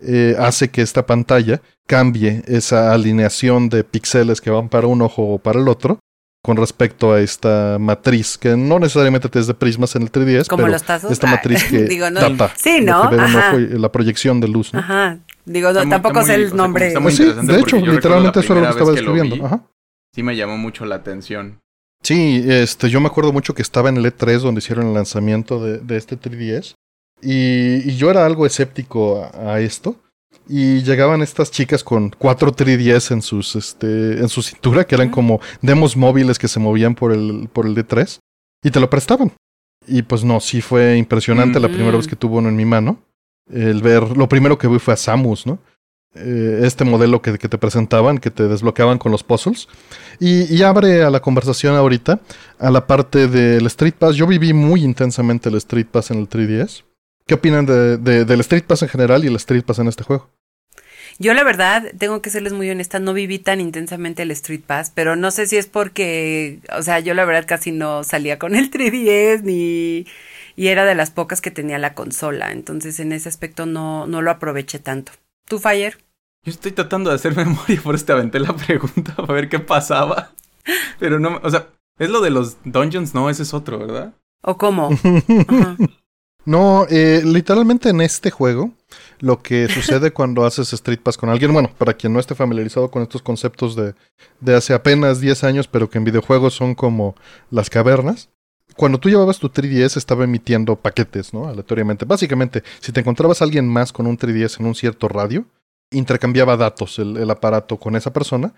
[0.00, 5.22] eh, hace que esta pantalla cambie esa alineación de píxeles que van para un ojo
[5.34, 5.98] o para el otro,
[6.42, 10.46] con respecto a esta matriz, que no necesariamente te es de prismas en el 3DS,
[10.56, 13.10] pero esta matriz que Digo, no, tapa sí, ¿no?
[13.10, 14.72] la proyección de luz.
[14.72, 14.78] ¿no?
[14.78, 15.18] Ajá.
[15.44, 16.94] Digo, tampoco sé el nombre.
[17.02, 19.44] Pues sí, de hecho, literalmente eso era lo que estaba describiendo.
[19.44, 19.62] Ajá.
[20.14, 21.60] Sí me llamó mucho la atención.
[22.06, 25.58] Sí, este, yo me acuerdo mucho que estaba en el E3 donde hicieron el lanzamiento
[25.58, 26.74] de, de este 3DS.
[27.20, 29.96] Y, y, yo era algo escéptico a, a esto.
[30.48, 35.10] Y llegaban estas chicas con cuatro 3DS en sus este en su cintura que eran
[35.10, 38.20] como demos móviles que se movían por el por el D3
[38.62, 39.32] y te lo prestaban.
[39.88, 43.02] Y pues no, sí fue impresionante la primera vez que tuvo uno en mi mano.
[43.52, 45.58] El ver, lo primero que vi fue a Samus, ¿no?
[46.14, 49.68] Eh, este modelo que, te presentaban, que te desbloqueaban con los puzzles.
[50.18, 52.20] Y, y, abre a la conversación ahorita
[52.58, 54.16] a la parte del Street Pass.
[54.16, 56.84] Yo viví muy intensamente el Street Pass en el 3DS.
[57.26, 60.04] ¿Qué opinan de, de, del Street Pass en general y el Street Pass en este
[60.04, 60.30] juego?
[61.18, 64.92] Yo la verdad, tengo que serles muy honesta, no viví tan intensamente el Street Pass,
[64.94, 68.54] pero no sé si es porque, o sea, yo la verdad casi no salía con
[68.54, 70.06] el 3DS ni
[70.56, 74.22] y era de las pocas que tenía la consola, entonces en ese aspecto no, no
[74.22, 75.12] lo aproveché tanto.
[75.46, 75.96] ¿Tú, Fire?
[76.44, 79.58] Yo estoy tratando de hacer memoria, por eso te aventé la pregunta para ver qué
[79.58, 80.32] pasaba.
[80.98, 81.68] Pero no, o sea,
[81.98, 84.14] es lo de los dungeons, no, ese es otro, ¿verdad?
[84.42, 84.90] ¿O cómo?
[86.46, 88.70] No, eh, literalmente en este juego,
[89.18, 92.88] lo que sucede cuando haces Street Pass con alguien, bueno, para quien no esté familiarizado
[92.88, 93.94] con estos conceptos de,
[94.38, 97.16] de hace apenas 10 años, pero que en videojuegos son como
[97.50, 98.28] las cavernas,
[98.76, 101.48] cuando tú llevabas tu 3DS estaba emitiendo paquetes, ¿no?
[101.48, 102.04] Aleatoriamente.
[102.04, 105.44] Básicamente, si te encontrabas a alguien más con un 3DS en un cierto radio,
[105.90, 108.52] intercambiaba datos el, aparato con esa persona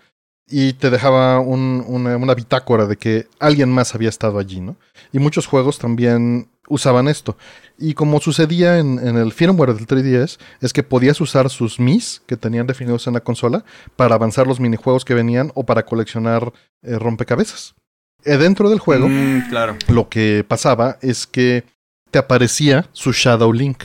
[0.47, 4.77] y te dejaba un, una, una, bitácora de que alguien más había estado allí, ¿no?
[5.13, 7.37] Y muchos juegos también usaban esto.
[7.77, 12.23] Y como sucedía en, en, el firmware del 3DS, es que podías usar sus MIS
[12.25, 13.63] que tenían definidos en la consola
[13.95, 16.51] para avanzar los minijuegos que venían o para coleccionar
[16.81, 17.75] eh, rompecabezas.
[18.25, 19.77] Eh, dentro del juego, mm, claro.
[19.87, 21.63] lo que pasaba es que
[22.11, 23.83] te aparecía su Shadow Link.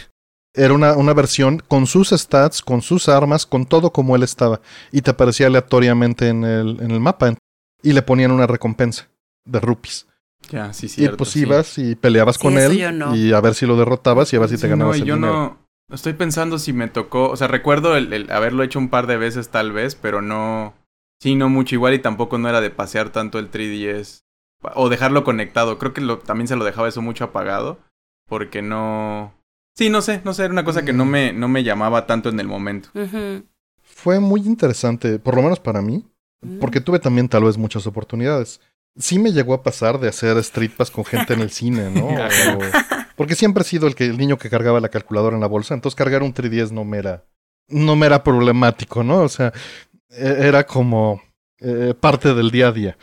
[0.57, 4.61] Era una, una, versión con sus stats, con sus armas, con todo como él estaba.
[4.93, 7.35] Y te aparecía aleatoriamente en el, en el mapa.
[7.83, 9.09] Y le ponían una recompensa
[9.45, 10.07] de rupees.
[10.51, 11.91] Ya, sí, cierto, Y pues ibas sí.
[11.91, 12.99] y peleabas Sí, con él.
[12.99, 13.17] no.
[13.17, 15.09] Y a ver si lo derrotabas y a ver si te Sí, ganabas no, el
[15.09, 15.33] yo dinero.
[15.33, 15.95] no.
[15.95, 17.31] Estoy pensando si me tocó.
[17.31, 20.75] O sea, recuerdo el, el haberlo hecho un par de veces, tal vez, pero no.
[21.21, 24.21] Sí, no mucho igual y tampoco no era de pasear tanto el 3DS.
[24.75, 25.79] O dejarlo conectado.
[25.79, 27.79] Creo que lo, también se lo dejaba eso mucho apagado.
[28.29, 29.35] Porque no.
[29.77, 32.29] Sí, no sé, no sé, era una cosa que no me, no me llamaba tanto
[32.29, 32.89] en el momento.
[33.83, 36.05] Fue muy interesante, por lo menos para mí,
[36.43, 36.59] Mm.
[36.59, 38.61] porque tuve también tal vez muchas oportunidades.
[38.99, 42.07] Sí me llegó a pasar de hacer street pass con gente en el cine, ¿no?
[42.59, 45.47] O- porque siempre he sido el, que, el niño que cargaba la calculadora en la
[45.49, 47.25] bolsa, entonces cargar un 3DS no me era,
[47.69, 49.23] no me era problemático, ¿no?
[49.23, 49.53] O sea,
[50.11, 51.23] e- era como
[51.61, 52.99] eh, parte del día a día.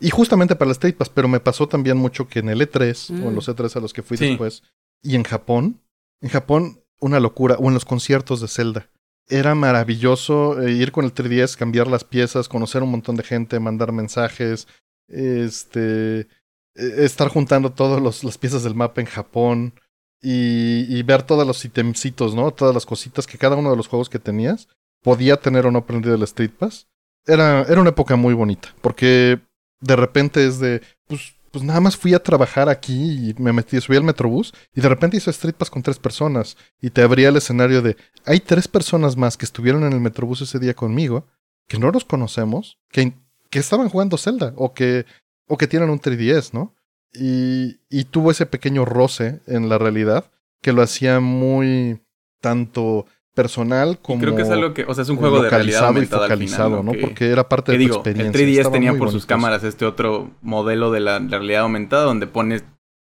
[0.00, 3.10] Y justamente para el Street Pass, pero me pasó también mucho que en el E3,
[3.10, 3.34] o en Mm.
[3.34, 4.28] los E3 a los que fui Sí.
[4.28, 4.62] después,
[5.02, 5.80] y en Japón,
[6.22, 8.88] en Japón, una locura, o en los conciertos de Zelda.
[9.28, 13.60] Era maravilloso eh, ir con el 3DS, cambiar las piezas, conocer un montón de gente,
[13.60, 14.66] mandar mensajes,
[15.08, 16.26] este, eh,
[16.74, 19.74] estar juntando todas las piezas del mapa en Japón
[20.22, 22.50] y, y ver todos los itemcitos, ¿no?
[22.50, 24.68] Todas las cositas que cada uno de los juegos que tenías
[25.02, 26.86] podía tener o no prendido el Street Pass.
[27.26, 29.40] Era, era una época muy bonita, porque
[29.80, 33.80] de repente es de, pues, pues nada más fui a trabajar aquí y me metí,
[33.80, 37.28] subí al Metrobús y de repente hice Street Pass con tres personas y te abría
[37.28, 41.26] el escenario de, hay tres personas más que estuvieron en el Metrobús ese día conmigo,
[41.66, 43.14] que no los conocemos, que,
[43.48, 45.06] que estaban jugando Zelda o que,
[45.46, 46.74] o que tienen un 3DS, ¿no?
[47.12, 50.30] Y, y tuvo ese pequeño roce en la realidad
[50.62, 52.00] que lo hacía muy
[52.40, 53.06] tanto
[53.42, 55.82] personal Y como creo que es algo que, o sea, es un juego de realidad
[55.82, 56.92] y aumentada al focalizado, final, ¿no?
[56.92, 58.32] Que- Porque era parte de tu digo, el experiencia.
[58.46, 59.28] 3DS Estaba tenía por sus eso.
[59.28, 62.64] cámaras este otro modelo de la realidad aumentada donde pones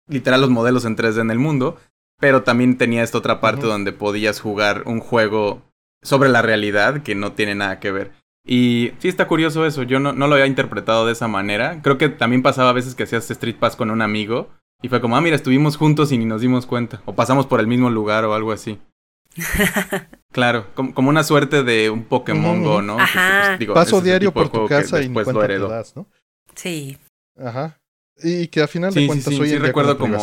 [0.09, 1.76] literal los modelos en 3D en el mundo,
[2.20, 5.62] pero también tenía esta otra parte donde podías jugar un juego
[6.03, 8.12] sobre la realidad que no tiene nada que ver.
[8.45, 11.80] Y sí está curioso eso, yo no, no lo había interpretado de esa manera.
[11.83, 14.49] Creo que también pasaba a veces que hacías Street Pass con un amigo
[14.83, 17.01] y fue como, ah, mira, estuvimos juntos y ni nos dimos cuenta.
[17.05, 18.78] O pasamos por el mismo lugar o algo así.
[20.33, 22.99] claro, como, una suerte de un Pokémon Go, ¿no?
[22.99, 23.57] Ajá.
[23.57, 25.68] Pues, Paso diario por tu casa y después lo heredó.
[25.97, 26.07] ¿no?
[26.55, 26.99] Sí.
[27.39, 27.78] Ajá.
[28.22, 30.16] Y que al final de cuentas hoy en recuerdo como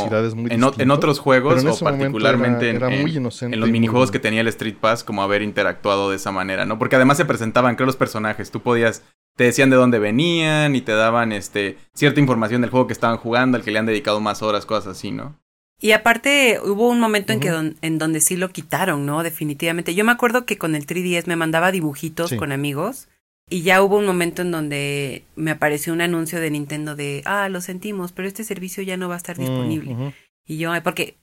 [0.50, 5.42] en, otros juegos o particularmente en, los minijuegos que tenía el Street Pass como haber
[5.42, 6.78] interactuado de esa manera, ¿no?
[6.78, 9.04] Porque además se presentaban creo los personajes, tú podías
[9.36, 13.18] te decían de dónde venían y te daban este cierta información del juego que estaban
[13.18, 15.39] jugando, al que le han dedicado más horas, cosas así, ¿no?
[15.82, 19.24] Y aparte hubo un momento en que en donde sí lo quitaron, ¿no?
[19.24, 19.96] Definitivamente.
[19.96, 23.08] Yo me acuerdo que con el 3DS me mandaba dibujitos con amigos
[23.50, 27.50] y ya hubo un momento en donde me apareció un anuncio de Nintendo de, ah,
[27.50, 30.14] lo sentimos, pero este servicio ya no va a estar mm, disponible.
[30.46, 31.16] Y yo, ay, porque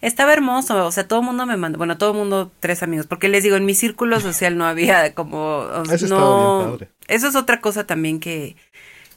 [0.00, 3.06] estaba hermoso, o sea, todo el mundo me mandó, bueno, todo el mundo, tres amigos,
[3.06, 7.60] porque les digo, en mi círculo social no había como, eso no, eso es otra
[7.60, 8.56] cosa también que,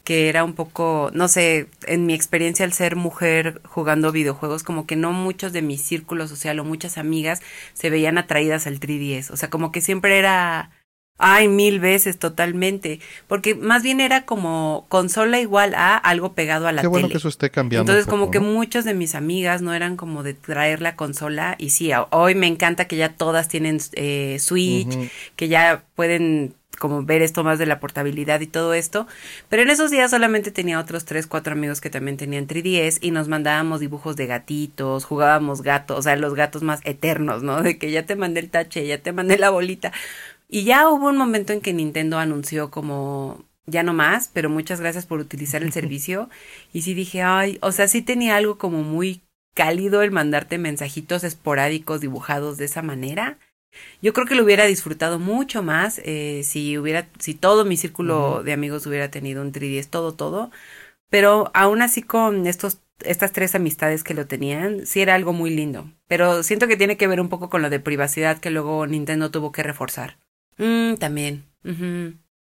[0.05, 4.87] que era un poco, no sé, en mi experiencia al ser mujer jugando videojuegos, como
[4.87, 7.41] que no muchos de mi círculo social o muchas amigas
[7.73, 10.71] se veían atraídas al 3DS, o sea, como que siempre era
[11.17, 12.99] Ay, mil veces, totalmente.
[13.27, 17.17] Porque más bien era como consola igual a algo pegado a la Qué bueno que
[17.17, 17.89] eso esté cambiando.
[17.89, 21.55] Entonces, como que muchas de mis amigas no eran como de traer la consola.
[21.57, 27.03] Y sí, hoy me encanta que ya todas tienen eh, Switch, que ya pueden como
[27.03, 29.07] ver esto más de la portabilidad y todo esto.
[29.49, 33.11] Pero en esos días solamente tenía otros tres, cuatro amigos que también tenían 3DS y
[33.11, 37.61] nos mandábamos dibujos de gatitos, jugábamos gatos, o sea, los gatos más eternos, ¿no?
[37.61, 39.91] De que ya te mandé el tache, ya te mandé la bolita.
[40.47, 44.79] Y ya hubo un momento en que Nintendo anunció como ya no más, pero muchas
[44.79, 46.29] gracias por utilizar el servicio.
[46.73, 49.21] Y sí dije, ay, o sea, sí tenía algo como muy
[49.53, 53.39] cálido el mandarte mensajitos esporádicos dibujados de esa manera.
[54.01, 58.43] Yo creo que lo hubiera disfrutado mucho más eh, si hubiera, si todo mi círculo
[58.43, 60.51] de amigos hubiera tenido un 3DS, todo, todo.
[61.09, 65.49] Pero aún así con estos, estas tres amistades que lo tenían, sí era algo muy
[65.49, 65.91] lindo.
[66.07, 69.31] Pero siento que tiene que ver un poco con lo de privacidad que luego Nintendo
[69.31, 70.17] tuvo que reforzar.
[70.57, 71.45] Mm, también.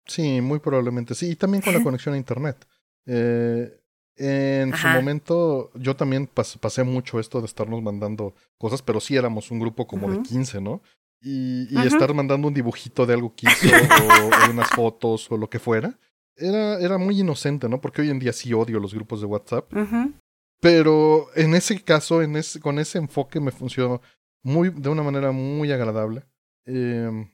[0.06, 1.14] Sí, muy probablemente.
[1.14, 2.66] Sí, y también con la conexión a Internet.
[3.06, 3.80] Eh,
[4.16, 9.50] en su momento, yo también pasé mucho esto de estarnos mandando cosas, pero sí éramos
[9.50, 10.82] un grupo como de 15, ¿no?
[11.22, 13.68] Y, y estar mandando un dibujito de algo que hizo
[14.48, 15.98] o, unas fotos o lo que fuera.
[16.36, 17.80] Era, era muy inocente, ¿no?
[17.80, 19.72] Porque hoy en día sí odio los grupos de WhatsApp.
[20.60, 24.02] Pero en ese caso, en ese, con ese enfoque me funcionó
[24.42, 26.24] muy, de una manera muy agradable.
[26.66, 27.26] Eh,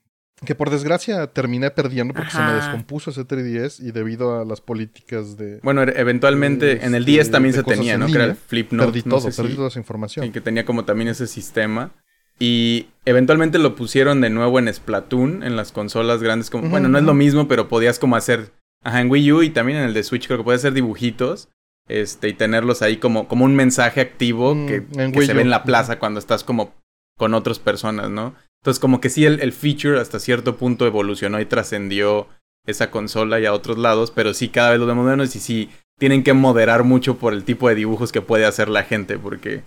[0.45, 4.61] que por desgracia terminé perdiendo porque se me descompuso ese 3DS y debido a las
[4.61, 5.61] políticas de...
[5.62, 8.07] Bueno, e-, eventualmente en el 10 este, también se tenía, ¿no?
[8.07, 8.93] que era el Flip Note.
[8.93, 10.26] Perdí todo, perdí toda esa información.
[10.26, 11.93] Y que tenía como también ese sistema.
[12.39, 16.51] Y eventualmente lo pusieron de nuevo en Splatoon, en las consolas grandes.
[16.51, 18.53] Como, bueno, no es lo mismo, pero podías como hacer...
[18.84, 21.49] Ajá, en Wii U y también en el de Switch creo que podías hacer dibujitos.
[21.89, 25.51] Este, y tenerlos ahí como, como un mensaje activo mm, que, que se ve en
[25.51, 26.74] la plaza cuando estás como
[27.16, 28.34] con otras personas, ¿no?
[28.66, 32.26] Entonces, como que sí, el, feature hasta cierto punto evolucionó y trascendió
[32.66, 35.70] esa consola y a otros lados, pero sí cada vez lo vemos menos y sí
[36.00, 39.62] tienen que moderar mucho por el tipo de dibujos que puede hacer la gente, porque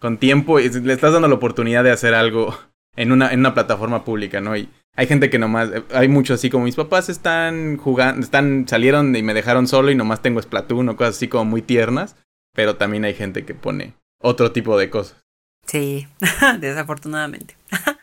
[0.00, 2.58] con tiempo le estás dando la oportunidad de hacer algo
[2.96, 4.56] en una, en una plataforma pública, ¿no?
[4.56, 9.14] Y hay gente que nomás, hay mucho así como mis papás están jugando, están, salieron
[9.14, 12.16] y me dejaron solo y nomás tengo Splatoon o cosas así como muy tiernas,
[12.52, 15.22] pero también hay gente que pone otro tipo de cosas.
[15.66, 16.08] Sí,
[16.58, 17.56] desafortunadamente.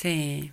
[0.00, 0.50] Sí.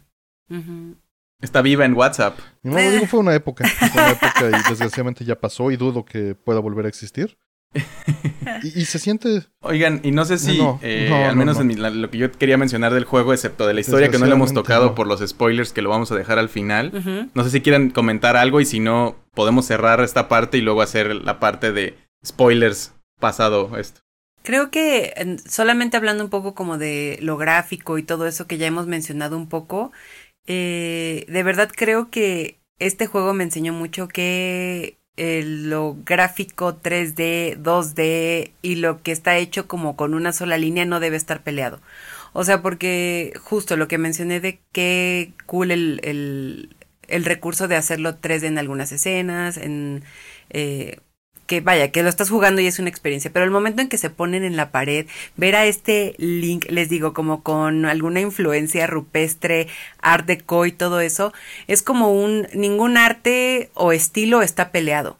[1.41, 2.37] Está viva en WhatsApp.
[2.63, 3.65] No, digo, fue una época.
[3.79, 7.37] Fue una época y desgraciadamente ya pasó y dudo que pueda volver a existir.
[8.63, 9.43] Y, se siente.
[9.59, 13.03] Oigan, y no sé si, eh, al menos en lo que yo quería mencionar del
[13.03, 15.89] juego, excepto de la historia que no le hemos tocado por los spoilers que lo
[15.89, 17.29] vamos a dejar al final.
[17.35, 20.81] No sé si quieren comentar algo y si no, podemos cerrar esta parte y luego
[20.81, 24.01] hacer la parte de spoilers pasado esto.
[24.47, 25.13] Creo que
[25.49, 29.35] solamente hablando un poco como de lo gráfico y todo eso que ya hemos mencionado
[29.35, 29.91] un poco,
[30.47, 38.53] eh, de verdad creo que este juego me enseñó mucho que lo gráfico 3D, 2D
[38.61, 41.81] y lo que está hecho como con una sola línea no debe estar peleado.
[42.33, 46.75] O sea, porque justo lo que mencioné de qué cool el, el,
[47.09, 50.03] el recurso de hacerlo 3D en algunas escenas, en
[50.51, 50.99] eh,
[51.47, 53.97] que vaya, que lo estás jugando y es una experiencia, pero el momento en que
[53.97, 58.85] se ponen en la pared, ver a este Link, les digo, como con alguna influencia
[58.85, 59.67] rupestre,
[59.99, 61.33] art deco y todo eso,
[61.67, 65.17] es como un, ningún arte o estilo está peleado.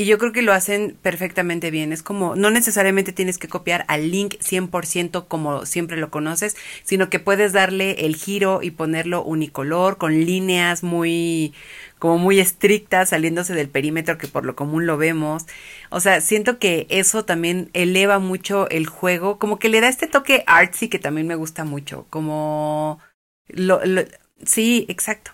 [0.00, 1.92] Y yo creo que lo hacen perfectamente bien.
[1.92, 7.10] Es como, no necesariamente tienes que copiar al Link 100% como siempre lo conoces, sino
[7.10, 11.52] que puedes darle el giro y ponerlo unicolor, con líneas muy,
[11.98, 15.44] como muy estrictas, saliéndose del perímetro que por lo común lo vemos.
[15.90, 20.06] O sea, siento que eso también eleva mucho el juego, como que le da este
[20.06, 23.00] toque artsy que también me gusta mucho, como...
[23.48, 24.00] Lo, lo,
[24.46, 25.32] sí, exacto.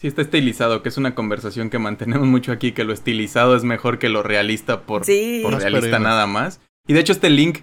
[0.00, 3.64] Sí, está estilizado, que es una conversación que mantenemos mucho aquí, que lo estilizado es
[3.64, 5.02] mejor que lo realista por,
[5.42, 6.60] por realista nada más.
[6.86, 7.60] Y de hecho este link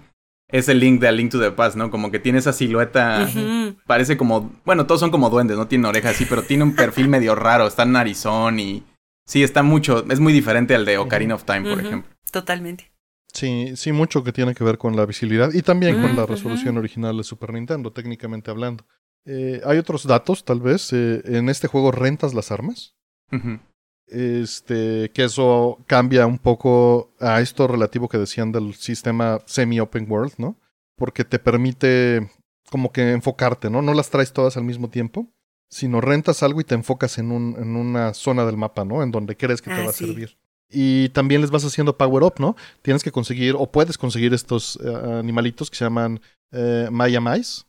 [0.48, 1.90] es el link de A Link to the Past, ¿no?
[1.90, 3.28] Como que tiene esa silueta,
[3.86, 7.08] parece como, bueno, todos son como duendes, no tiene orejas así, pero tiene un perfil
[7.08, 8.84] medio raro, está en narizón y
[9.26, 12.12] sí, está mucho, es muy diferente al de Ocarina of Time, por ejemplo.
[12.30, 12.92] Totalmente.
[13.32, 16.78] Sí, sí, mucho que tiene que ver con la visibilidad y también con la resolución
[16.78, 18.86] original de Super Nintendo, técnicamente hablando.
[19.26, 20.92] Eh, hay otros datos, tal vez.
[20.92, 22.94] Eh, en este juego rentas las armas.
[24.06, 30.34] Este, que eso cambia un poco a esto relativo que decían del sistema semi-open world,
[30.38, 30.56] ¿no?
[30.96, 32.30] Porque te permite
[32.70, 33.82] como que enfocarte, ¿no?
[33.82, 35.26] No las traes todas al mismo tiempo,
[35.68, 39.02] sino rentas algo y te enfocas en, un, en una zona del mapa, ¿no?
[39.02, 40.36] En donde crees que te ah, va a servir.
[40.70, 42.54] Y también les vas haciendo power up, ¿no?
[42.82, 46.20] Tienes que conseguir, o puedes conseguir estos eh, animalitos que se llaman
[46.90, 47.66] Maya Mais,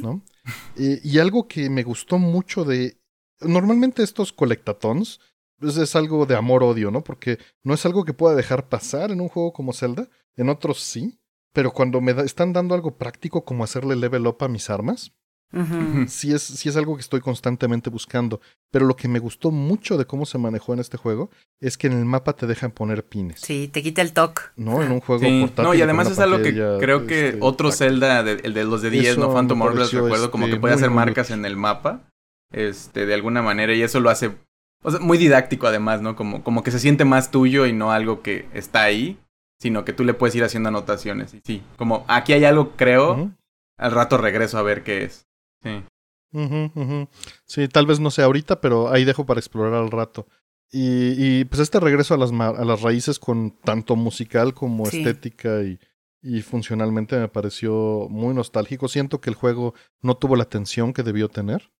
[0.00, 0.22] ¿no?
[0.76, 2.98] y algo que me gustó mucho de...
[3.40, 5.20] Normalmente estos colectatons
[5.58, 7.02] pues es algo de amor-odio, ¿no?
[7.02, 10.08] Porque no es algo que pueda dejar pasar en un juego como Zelda.
[10.36, 11.20] En otros sí.
[11.52, 15.12] Pero cuando me están dando algo práctico como hacerle level up a mis armas,
[16.08, 18.40] sí, es, sí es algo que estoy constantemente buscando.
[18.70, 21.30] Pero lo que me gustó mucho de cómo se manejó en este juego
[21.60, 23.40] es que en el mapa te dejan poner pines.
[23.40, 24.42] Sí, te quita el toque.
[24.56, 25.64] No, en un juego portátil.
[25.64, 28.90] No, y además es algo que creo que este, otro Zelda, el de los de
[28.90, 32.02] 10, no Phantom Hourglass, recuerdo, como que este, puede hacer marcas en el mapa.
[32.50, 34.34] Este, de alguna manera, y eso lo hace
[34.82, 36.16] o sea, muy didáctico además, ¿no?
[36.16, 39.18] Como, como que se siente más tuyo y no algo que está ahí,
[39.60, 41.34] sino que tú le puedes ir haciendo anotaciones.
[41.34, 43.32] Y sí, como aquí hay algo, creo,
[43.76, 45.26] al rato regreso a ver qué es.
[45.62, 45.84] Sí.
[47.46, 50.26] Sí, tal vez no sea ahorita, pero ahí dejo para explorar al rato.
[50.70, 55.62] Y, y pues este regreso a las, a las raíces con tanto musical como estética
[55.62, 55.78] y,
[56.20, 58.88] y funcionalmente me pareció muy nostálgico.
[58.88, 61.70] Siento que el juego no tuvo la atención que debió tener.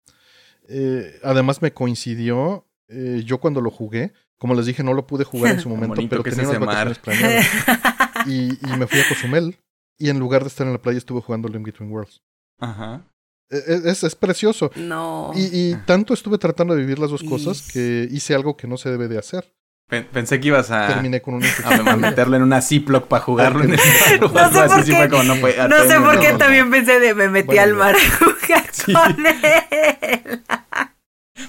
[0.68, 5.24] Eh, además me coincidió eh, yo cuando lo jugué, como les dije, no lo pude
[5.24, 7.46] jugar en su momento, pero tenía unas vacaciones planeadas.
[8.26, 9.56] y, y, me fui a Cozumel.
[9.98, 12.22] Y en lugar de estar en la playa, estuve jugando Link Between Worlds.
[12.58, 13.04] Ajá.
[13.50, 14.70] E, e, es, es, precioso.
[14.76, 15.32] No.
[15.34, 18.76] Y, y, tanto estuve tratando de vivir las dos cosas que hice algo que no
[18.76, 19.54] se debe de hacer.
[19.88, 23.72] Pensé que ibas a, Terminé con un a meterle en una Ziploc para jugarlo en
[23.72, 23.80] el
[24.20, 27.72] No sé por qué, no, no sé por qué también pensé de me metí al
[27.72, 30.42] mar a jugar con él.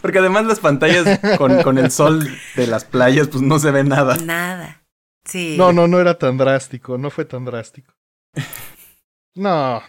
[0.02, 3.84] Porque además las pantallas con, con el sol de las playas, pues no se ve
[3.84, 4.16] nada.
[4.16, 4.84] Nada.
[5.26, 5.56] Sí.
[5.58, 7.94] No, no, no era tan drástico, no fue tan drástico.
[9.36, 9.84] No,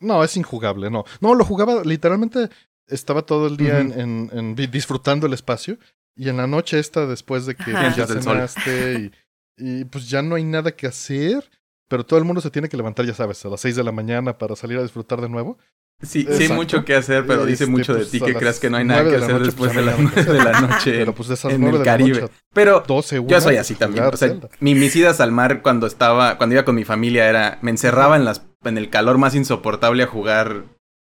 [0.00, 1.04] no, es injugable, no.
[1.20, 2.48] No, lo jugaba, literalmente
[2.86, 5.78] estaba todo el día en, en, disfrutando el espacio.
[6.16, 9.12] Y en la noche esta, después de que ya cenaste
[9.56, 11.48] y, y pues ya no hay nada que hacer,
[11.88, 13.92] pero todo el mundo se tiene que levantar, ya sabes, a las seis de la
[13.92, 15.58] mañana para salir a disfrutar de nuevo.
[16.02, 18.58] Sí, sí hay mucho que hacer, pero dice este, mucho de pues, ti que creas
[18.58, 21.44] que no hay nada que hacer después de las nueve de la noche pero, pues,
[21.44, 22.28] en el Caribe.
[22.54, 24.04] pero yo soy así también.
[24.04, 27.58] O sea, mi, mis idas al mar cuando estaba, cuando iba con mi familia era,
[27.60, 30.64] me encerraba en las, en el calor más insoportable a jugar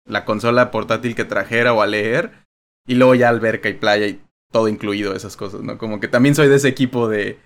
[0.05, 2.31] la consola portátil que trajera o a leer,
[2.87, 4.21] y luego ya alberca y playa y
[4.53, 5.77] todo incluido esas cosas, ¿no?
[5.77, 7.37] Como que también soy de ese equipo de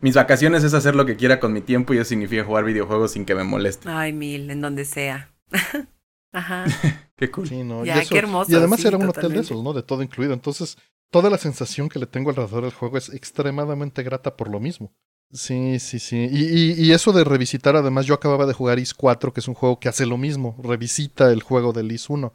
[0.00, 3.12] mis vacaciones es hacer lo que quiera con mi tiempo y eso significa jugar videojuegos
[3.12, 3.88] sin que me moleste.
[3.88, 5.30] Ay, mil, en donde sea.
[6.32, 6.64] Ajá.
[7.16, 7.48] qué cool.
[7.48, 8.50] Sí, no, ya, qué hermoso.
[8.50, 9.72] Y además era un hotel de esos, ¿no?
[9.72, 10.34] De todo incluido.
[10.34, 10.76] Entonces,
[11.10, 14.92] toda la sensación que le tengo alrededor del juego es extremadamente grata por lo mismo.
[15.30, 16.28] Sí, sí, sí.
[16.30, 19.54] Y, y, eso de revisitar, además, yo acababa de jugar Is 4, que es un
[19.54, 20.56] juego que hace lo mismo.
[20.62, 22.32] Revisita el juego del Is 1.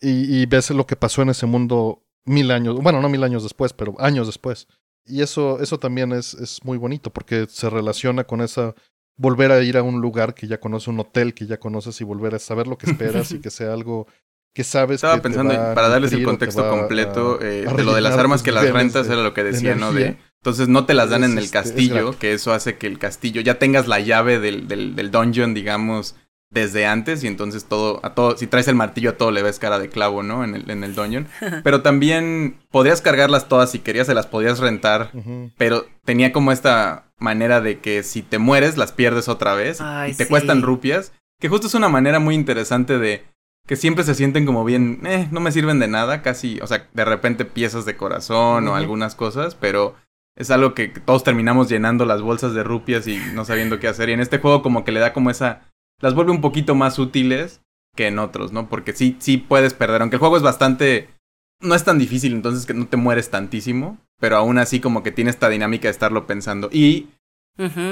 [0.00, 3.42] Y, y ves lo que pasó en ese mundo mil años, bueno, no mil años
[3.42, 4.68] después, pero años después.
[5.04, 8.74] Y eso, eso también es, es muy bonito porque se relaciona con esa
[9.20, 12.04] volver a ir a un lugar que ya conoces, un hotel que ya conoces y
[12.04, 14.06] volver a saber lo que esperas y que sea algo
[14.54, 14.96] que sabes.
[14.96, 18.70] Estaba pensando, para darles el contexto completo, eh, de lo de las armas que las
[18.70, 19.92] rentas era lo que decía, ¿no?
[19.92, 22.98] De, entonces no te las dan en el este, castillo, que eso hace que el
[22.98, 26.16] castillo ya tengas la llave del, del, del dungeon, digamos,
[26.50, 29.60] desde antes y entonces todo, a todo, si traes el martillo a todo le ves
[29.60, 30.42] cara de clavo, ¿no?
[30.42, 31.28] En el, en el dungeon.
[31.64, 35.12] Pero también podrías cargarlas todas si querías, se las podías rentar,
[35.56, 40.14] pero tenía como esta manera de que si te mueres las pierdes otra vez y
[40.14, 43.24] te cuestan rupias, que justo es una manera muy interesante de
[43.66, 46.88] que siempre se sienten como bien, eh, no me sirven de nada, casi, o sea,
[46.92, 49.94] de repente piezas de corazón o algunas cosas, pero
[50.36, 54.08] es algo que todos terminamos llenando las bolsas de rupias y no sabiendo qué hacer.
[54.08, 55.69] Y en este juego como que le da como esa...
[56.00, 57.60] Las vuelve un poquito más útiles
[57.96, 58.68] que en otros, ¿no?
[58.68, 61.08] Porque sí, sí puedes perder, aunque el juego es bastante...
[61.62, 65.12] No es tan difícil, entonces que no te mueres tantísimo, pero aún así como que
[65.12, 66.70] tiene esta dinámica de estarlo pensando.
[66.72, 67.08] Y...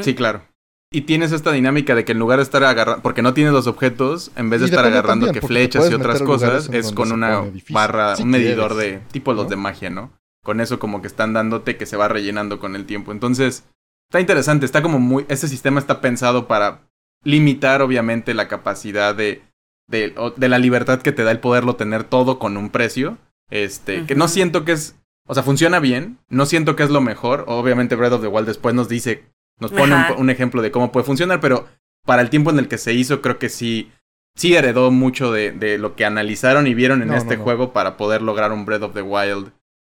[0.00, 0.42] Sí, claro.
[0.90, 3.66] Y tienes esta dinámica de que en lugar de estar agarrando, porque no tienes los
[3.66, 8.14] objetos, en vez de estar agarrando que flechas y otras cosas, es con una barra,
[8.18, 10.12] un medidor de tipo los de magia, ¿no?
[10.42, 13.12] Con eso como que están dándote que se va rellenando con el tiempo.
[13.12, 13.64] Entonces,
[14.08, 16.87] está interesante, está como muy, este sistema está pensado para
[17.24, 19.42] limitar obviamente la capacidad de,
[19.88, 23.18] de, de la libertad que te da el poderlo tener todo con un precio.
[23.50, 24.96] Este, que no siento que es,
[25.26, 27.44] o sea, funciona bien, no siento que es lo mejor.
[27.46, 29.24] Obviamente Breath of the Wild después nos dice
[29.60, 31.66] nos pone un, ejemplo de cómo puede funcionar, pero
[32.04, 33.90] para el tiempo en el que se hizo, creo que sí,
[34.36, 38.22] sí heredó mucho de, de lo que analizaron y vieron en este juego para poder
[38.22, 39.50] lograr un Breath of the Wild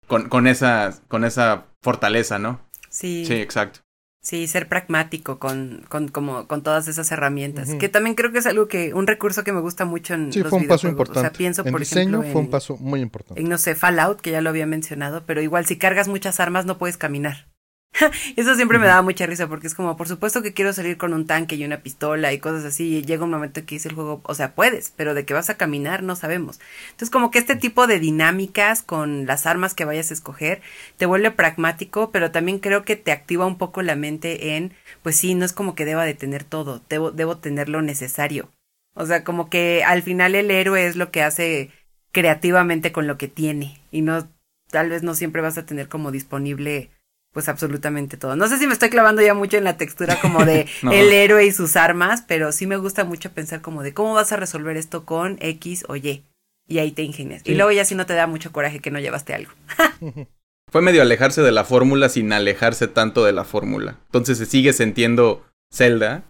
[0.06, 2.60] con, con, esa, con esa fortaleza, ¿no?
[2.90, 3.24] Sí.
[3.24, 3.80] Sí, exacto.
[4.24, 7.74] Sí, ser pragmático con, con, como, con todas esas herramientas.
[7.74, 10.42] Que también creo que es algo que, un recurso que me gusta mucho en sí,
[10.42, 11.18] fue un paso importante.
[11.18, 13.42] O sea, pienso, por diseño fue un paso muy importante.
[13.42, 16.64] En, no sé, Fallout, que ya lo había mencionado, pero igual si cargas muchas armas
[16.64, 17.48] no puedes caminar.
[18.36, 21.14] Eso siempre me daba mucha risa porque es como, por supuesto que quiero salir con
[21.14, 22.96] un tanque y una pistola y cosas así.
[22.96, 25.50] Y llega un momento que dice el juego, o sea, puedes, pero de que vas
[25.50, 26.60] a caminar no sabemos.
[26.86, 30.60] Entonces, como que este tipo de dinámicas con las armas que vayas a escoger
[30.96, 35.16] te vuelve pragmático, pero también creo que te activa un poco la mente en, pues
[35.16, 38.50] sí, no es como que deba de tener todo, debo, debo tener lo necesario.
[38.94, 41.70] O sea, como que al final el héroe es lo que hace
[42.12, 44.28] creativamente con lo que tiene y no,
[44.70, 46.90] tal vez no siempre vas a tener como disponible
[47.34, 48.36] pues absolutamente todo.
[48.36, 51.44] No sé si me estoy clavando ya mucho en la textura como de el héroe
[51.44, 54.76] y sus armas, pero sí me gusta mucho pensar como de cómo vas a resolver
[54.76, 56.22] esto con X o Y.
[56.66, 57.42] Y ahí te ingenias.
[57.44, 59.50] Y luego ya si no te da mucho coraje que no llevaste algo.
[60.70, 63.98] Fue medio alejarse de la fórmula sin alejarse tanto de la fórmula.
[64.06, 66.22] Entonces se sigue sintiendo Zelda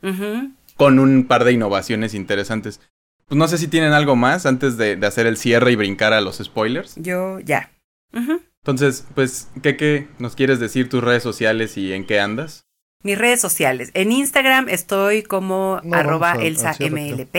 [0.77, 2.81] con un par de innovaciones interesantes.
[3.27, 6.21] Pues no sé si tienen algo más antes de, hacer el cierre y brincar a
[6.23, 6.95] los spoilers.
[6.97, 7.71] Yo ya.
[8.15, 12.67] Entonces, pues, ¿qué, ¿qué nos quieres decir tus redes sociales y en qué andas?
[13.03, 13.91] Mis redes sociales.
[13.93, 17.37] En Instagram estoy como arroba elsamlp.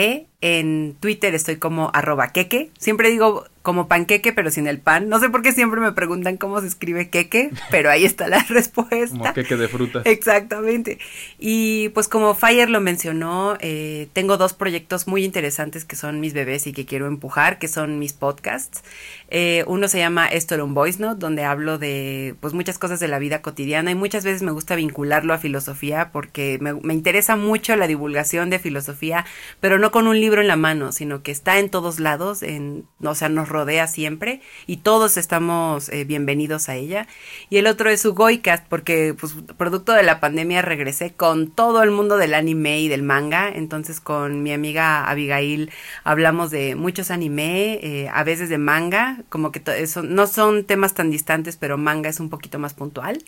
[0.48, 2.70] En Twitter estoy como arroba queque.
[2.78, 5.10] Siempre digo como panqueque, pero sin el pan.
[5.10, 8.46] No sé por qué siempre me preguntan cómo se escribe queque, pero ahí está la
[8.48, 9.18] respuesta.
[9.18, 10.04] Como queque de fruta.
[10.06, 11.00] Exactamente.
[11.40, 16.34] Y pues como Fire lo mencionó, eh, tengo dos proyectos muy interesantes que son mis
[16.34, 18.84] bebés y que quiero empujar, que son mis podcasts.
[19.32, 23.00] Eh, uno se llama Esto era un voice note, donde hablo de pues muchas cosas
[23.00, 26.94] de la vida cotidiana y muchas veces me gusta vincularlo a filosofía porque me, me
[26.94, 29.26] interesa mucho la divulgación de filosofía,
[29.60, 32.86] pero no con un libro en la mano, sino que está en todos lados, en,
[33.04, 37.08] o sea, nos rodea siempre y todos estamos eh, bienvenidos a ella.
[37.50, 41.84] Y el otro es su Goicast, porque pues producto de la pandemia regresé con todo
[41.84, 45.72] el mundo del anime y del manga, entonces con mi amiga Abigail
[46.04, 50.94] hablamos de muchos anime, eh, a veces de manga, como que eso, no son temas
[50.94, 53.24] tan distantes, pero manga es un poquito más puntual.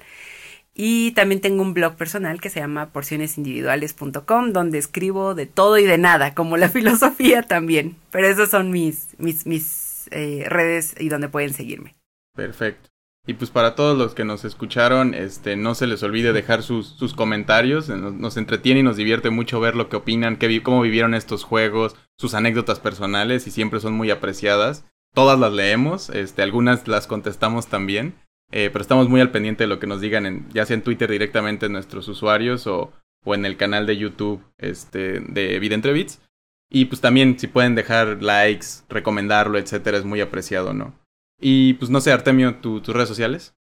[0.80, 5.86] Y también tengo un blog personal que se llama porcionesindividuales.com, donde escribo de todo y
[5.86, 7.96] de nada, como la filosofía también.
[8.12, 11.96] Pero esas son mis, mis, mis eh, redes y donde pueden seguirme.
[12.36, 12.90] Perfecto.
[13.26, 16.90] Y pues para todos los que nos escucharon, este, no se les olvide dejar sus,
[16.90, 17.90] sus comentarios.
[17.90, 21.96] Nos, entretiene y nos divierte mucho ver lo que opinan, qué, cómo vivieron estos juegos,
[22.20, 24.86] sus anécdotas personales y siempre son muy apreciadas.
[25.16, 28.14] Todas las leemos, este, algunas las contestamos también.
[28.52, 31.12] Eh, pero estamos muy al pendiente de lo que nos digan, ya sea en Twitter
[31.12, 32.94] directamente en nuestros usuarios o,
[33.26, 36.22] o en el canal de YouTube este, de Vida Entre Bits.
[36.70, 40.94] Y pues también si pueden dejar likes, recomendarlo, etcétera, es muy apreciado, ¿no?
[41.40, 43.56] Y pues no sé, Artemio, ¿tus redes sociales?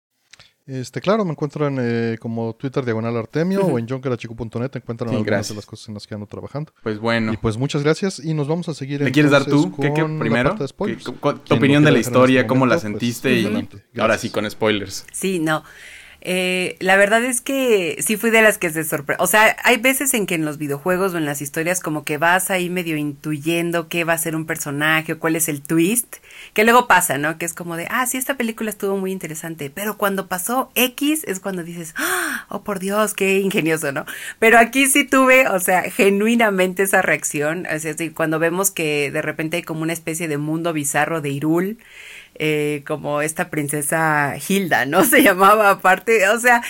[0.67, 5.55] Este, claro, me encuentran eh, como Twitter Diagonal Artemio o en jonkerachico.net encuentran algunas de
[5.55, 6.73] las cosas en las que ando trabajando.
[6.83, 7.31] Pues bueno.
[7.31, 9.01] Y pues muchas gracias y nos vamos a seguir.
[9.01, 9.73] ¿Le quieres dar tú?
[9.79, 10.55] ¿Qué, qué primero?
[10.55, 15.05] tu opinión de la historia, este cómo la sentiste y ahora sí con spoilers.
[15.13, 15.63] Sí, no.
[16.29, 19.23] Eh, la verdad es que sí fui de las que se sorprende.
[19.23, 22.17] O sea, hay veces en que en los videojuegos o en las historias como que
[22.17, 26.17] vas ahí medio intuyendo qué va a ser un personaje o cuál es el twist,
[26.53, 27.37] que luego pasa, ¿no?
[27.37, 31.23] Que es como de, ah, sí, esta película estuvo muy interesante, pero cuando pasó X
[31.25, 34.05] es cuando dices, ah, oh, por Dios, qué ingenioso, ¿no?
[34.37, 39.21] Pero aquí sí tuve, o sea, genuinamente esa reacción, o sea, cuando vemos que de
[39.21, 41.77] repente hay como una especie de mundo bizarro de Irul,
[42.39, 45.03] eh, como esta princesa Hilda, ¿no?
[45.05, 46.61] Se llamaba aparte, o sea,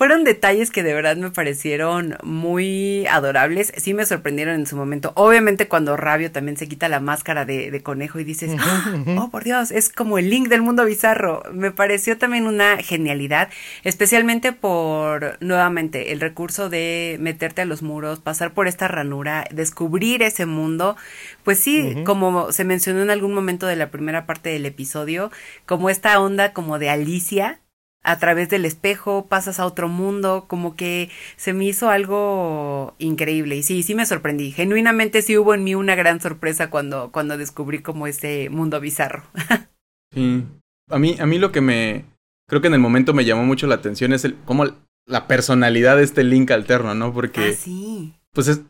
[0.00, 3.70] fueron detalles que de verdad me parecieron muy adorables.
[3.76, 5.12] Sí me sorprendieron en su momento.
[5.14, 8.94] Obviamente cuando Rabio también se quita la máscara de, conejo y dices, ¡Ah!
[9.18, 11.42] oh por Dios, es como el link del mundo bizarro.
[11.52, 13.50] Me pareció también una genialidad,
[13.84, 20.22] especialmente por nuevamente el recurso de meterte a los muros, pasar por esta ranura, descubrir
[20.22, 20.96] ese mundo.
[21.44, 25.30] Pues sí, como se mencionó en algún momento de la primera parte del episodio,
[25.66, 27.59] como esta onda como de Alicia,
[28.02, 33.56] a través del espejo, pasas a otro mundo, como que se me hizo algo increíble.
[33.56, 34.52] Y sí, sí me sorprendí.
[34.52, 39.24] Genuinamente sí hubo en mí una gran sorpresa cuando, cuando descubrí como ese mundo bizarro.
[40.14, 40.44] sí.
[40.90, 42.04] A mí, a mí lo que me.
[42.48, 44.66] Creo que en el momento me llamó mucho la atención es el cómo
[45.06, 47.12] la personalidad de este Link alterno, ¿no?
[47.12, 47.50] Porque.
[47.50, 48.14] Ah, sí.
[48.32, 48.62] Pues es.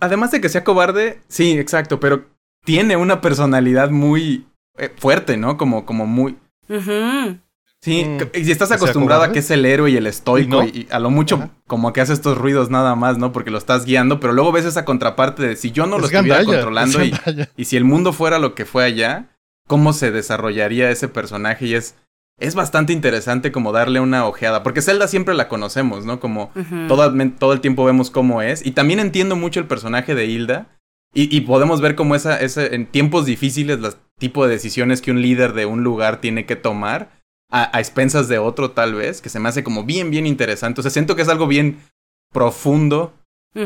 [0.00, 2.26] Además de que sea cobarde, sí, exacto, pero
[2.64, 5.56] tiene una personalidad muy eh, fuerte, ¿no?
[5.56, 6.36] Como, como muy.
[7.84, 8.18] Sí, mm.
[8.32, 11.50] y estás acostumbrado a que es el héroe y el estoico y, a lo mucho
[11.66, 13.30] como que hace estos ruidos nada más, ¿no?
[13.30, 16.42] Porque lo estás guiando, pero luego ves esa contraparte de si yo no lo estuviera
[16.46, 21.66] controlando y, si el mundo fuera lo que fue allá, ¿cómo se desarrollaría ese personaje?
[21.66, 21.94] Y es,
[22.40, 26.20] es bastante interesante como darle una ojeada, porque Zelda siempre la conocemos, ¿no?
[26.20, 26.52] Como
[26.88, 28.64] todo, el tiempo vemos cómo es.
[28.64, 30.68] Y también entiendo mucho el personaje de Hilda.
[31.12, 35.20] Y, podemos ver cómo esa, ese, en tiempos difíciles, los tipo de decisiones que un
[35.20, 37.23] líder de un lugar tiene que tomar
[37.54, 40.80] a, expensas de otro tal vez, que se me hace como bien, bien interesante.
[40.80, 41.78] O sea, siento que es algo bien
[42.32, 43.14] profundo,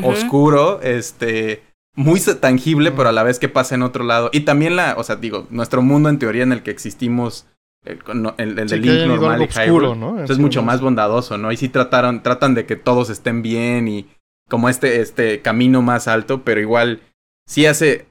[0.03, 1.63] oscuro, este,
[1.95, 4.29] muy tangible, pero a la vez que pasa en otro lado.
[4.31, 7.47] Y también la, o sea, digo, nuestro mundo en teoría en el que existimos,
[7.83, 7.99] el,
[8.37, 10.23] el, el Link normal y Hyrule, ¿no?
[10.23, 11.51] es mucho más bondadoso, ¿no?
[11.51, 14.07] Y sí trataron, tratan de que todos estén bien y
[14.47, 17.01] como este, este camino más alto, pero igual
[17.47, 18.05] sí hace,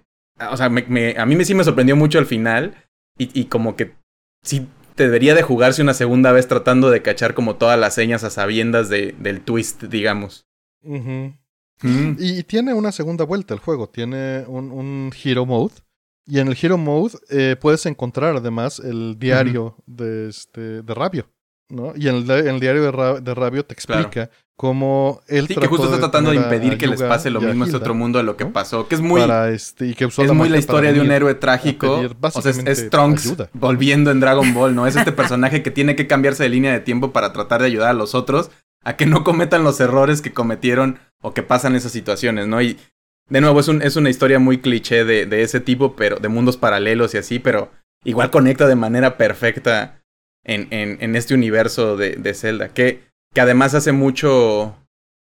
[0.51, 2.75] o sea, me, a mí me, sí me sorprendió mucho al final
[3.17, 3.95] y, y como que
[4.43, 4.67] sí
[5.05, 8.89] debería de jugarse una segunda vez tratando de cachar como todas las señas a sabiendas
[8.89, 10.47] de, del twist, digamos.
[10.83, 11.29] Mm.
[12.19, 15.75] Y, tiene una segunda vuelta el juego, tiene un, un Hero Mode.
[16.27, 21.31] Y en el Hero Mode eh, puedes encontrar además el diario de, este, de Rabio.
[21.69, 21.93] ¿no?
[21.97, 26.33] Y en el, diario de, Rabio te explica cómo él Sí, que justo está tratando
[26.33, 28.89] de impedir que les pase lo mismo a ese otro mundo de lo que pasó.
[28.89, 29.23] Que es muy.
[29.53, 32.03] Este, que es muy la historia de un héroe trágico.
[32.21, 34.89] o sea, es, Trunks volviendo en Dragon Ball, ¿no?
[34.89, 37.91] Es este personaje que tiene que cambiarse de línea de tiempo para tratar de ayudar
[37.91, 38.51] a los otros
[38.85, 42.61] a que no cometan los errores que cometieron o que pasan esas situaciones, ¿no?
[42.61, 42.79] Y
[43.29, 46.29] de nuevo, es, un, es una historia muy cliché de, de ese tipo, pero de
[46.29, 47.71] mundos paralelos y así, pero
[48.05, 50.01] igual conecta de manera perfecta
[50.45, 54.77] en, en, en este universo de, de Zelda, que, que además hace mucho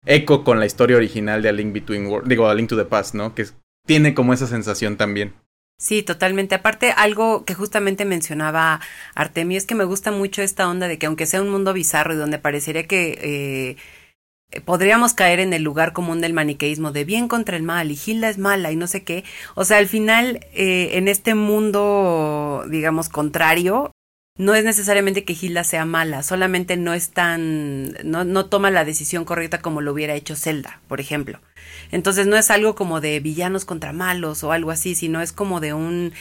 [0.06, 2.86] eco con la historia original de A Link Between Worlds, digo, A Link to the
[2.86, 3.34] Past, ¿no?
[3.34, 3.46] Que
[3.86, 5.34] tiene como esa sensación también.
[5.78, 6.56] Sí, totalmente.
[6.56, 8.80] Aparte, algo que justamente mencionaba
[9.14, 12.14] Artemio es que me gusta mucho esta onda de que aunque sea un mundo bizarro
[12.14, 13.76] y donde parecería que
[14.52, 18.00] eh, podríamos caer en el lugar común del maniqueísmo de bien contra el mal y
[18.04, 19.26] Hilda es mala y no sé qué,
[19.56, 23.92] o sea, al final eh, en este mundo, digamos, contrario,
[24.38, 28.84] no es necesariamente que Hilda sea mala, solamente no es tan, no, no toma la
[28.84, 31.40] decisión correcta como lo hubiera hecho Zelda, por ejemplo.
[31.92, 35.62] Entonces no es algo como de villanos contra malos o algo así, sino es como
[35.62, 36.12] de un,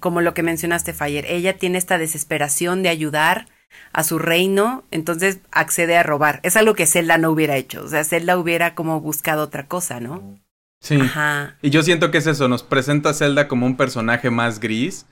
[0.00, 1.26] como lo que mencionaste, Fire.
[1.28, 3.46] Ella tiene esta desesperación de ayudar
[3.92, 6.40] a su reino, entonces accede a robar.
[6.42, 7.84] Es algo que Zelda no hubiera hecho.
[7.84, 10.40] O sea, Zelda hubiera como buscado otra cosa, ¿no?
[10.80, 10.98] Sí.
[11.00, 11.56] Ajá.
[11.62, 15.06] Y yo siento que es eso, nos presenta a Zelda como un personaje más gris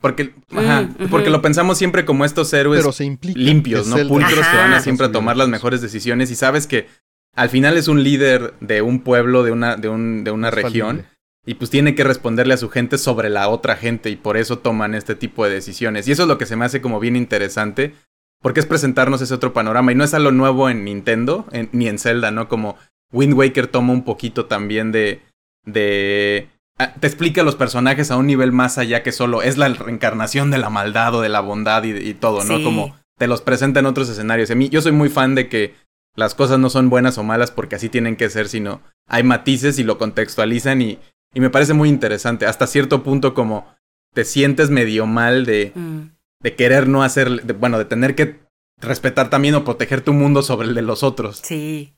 [0.00, 2.84] porque, mm, porque lo pensamos siempre como estos héroes
[3.22, 3.96] limpios, ¿no?
[4.08, 6.86] Pulcros que van a siempre a tomar las mejores decisiones y sabes que
[7.34, 11.06] al final es un líder de un pueblo, de una, de un, de una región.
[11.48, 14.58] Y pues tiene que responderle a su gente sobre la otra gente y por eso
[14.58, 16.08] toman este tipo de decisiones.
[16.08, 17.94] Y eso es lo que se me hace como bien interesante,
[18.42, 19.92] porque es presentarnos ese otro panorama.
[19.92, 22.48] Y no es algo nuevo en Nintendo, ni en Zelda, ¿no?
[22.48, 22.76] Como
[23.12, 25.22] Wind Waker toma un poquito también de,
[25.64, 30.50] de te explica los personajes a un nivel más allá que solo es la reencarnación
[30.50, 32.62] de la maldad o de la bondad y, todo, ¿no?
[32.62, 34.50] Como te los presenta en otros escenarios.
[34.50, 35.74] A mí, yo soy muy fan de que
[36.14, 39.78] las cosas no son buenas o malas porque así tienen que ser, sino hay matices
[39.78, 40.98] y lo contextualizan y,
[41.32, 42.46] y me parece muy interesante.
[42.46, 43.74] Hasta cierto punto como
[44.12, 46.00] te sientes medio mal de, mm.
[46.42, 48.40] de querer no hacer, bueno, de tener que
[48.80, 51.40] respetar también o proteger tu mundo sobre el de los otros.
[51.42, 51.95] Sí.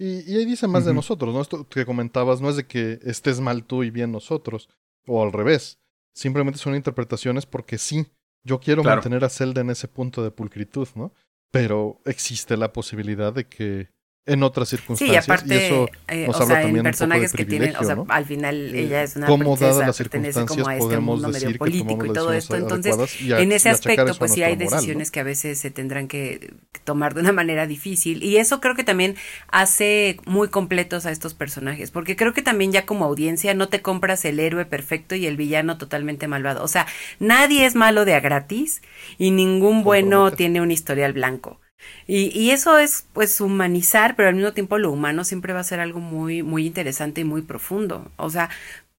[0.00, 1.42] Y, ahí dice más de nosotros, ¿no?
[1.42, 4.70] Esto que comentabas no es de que estés mal tú y bien nosotros,
[5.06, 5.78] o al revés.
[6.14, 8.06] Simplemente son interpretaciones porque sí,
[8.42, 11.12] yo quiero mantener a Zelda en ese punto de pulcritud, ¿no?
[11.50, 13.90] Pero existe la posibilidad de que
[14.26, 15.24] en otras circunstancias.
[15.24, 17.76] Sí, y aparte, eso eh, nos habla sea, también en personajes un poco que tienen,
[17.76, 21.28] o sea, al final ella es una Cómo, princesa, las pertenece como a este mundo
[21.28, 22.54] medio político y todo esto.
[22.56, 24.76] Entonces, y a- en ese y aspecto, pues sí hay nuestra moral, ¿no?
[24.76, 28.22] decisiones que a veces se tendrán que tomar de una manera difícil.
[28.22, 29.16] Y eso creo que también
[29.48, 31.90] hace muy completos a estos personajes.
[31.90, 35.36] Porque creo que también ya como audiencia no te compras el héroe perfecto y el
[35.36, 36.62] villano totalmente malvado.
[36.62, 36.86] O sea,
[37.18, 38.82] nadie es malo de a gratis
[39.18, 41.60] y ningún bueno tiene un historial blanco.
[42.06, 45.64] Y, y eso es pues humanizar, pero al mismo tiempo lo humano siempre va a
[45.64, 48.10] ser algo muy, muy interesante y muy profundo.
[48.16, 48.50] O sea,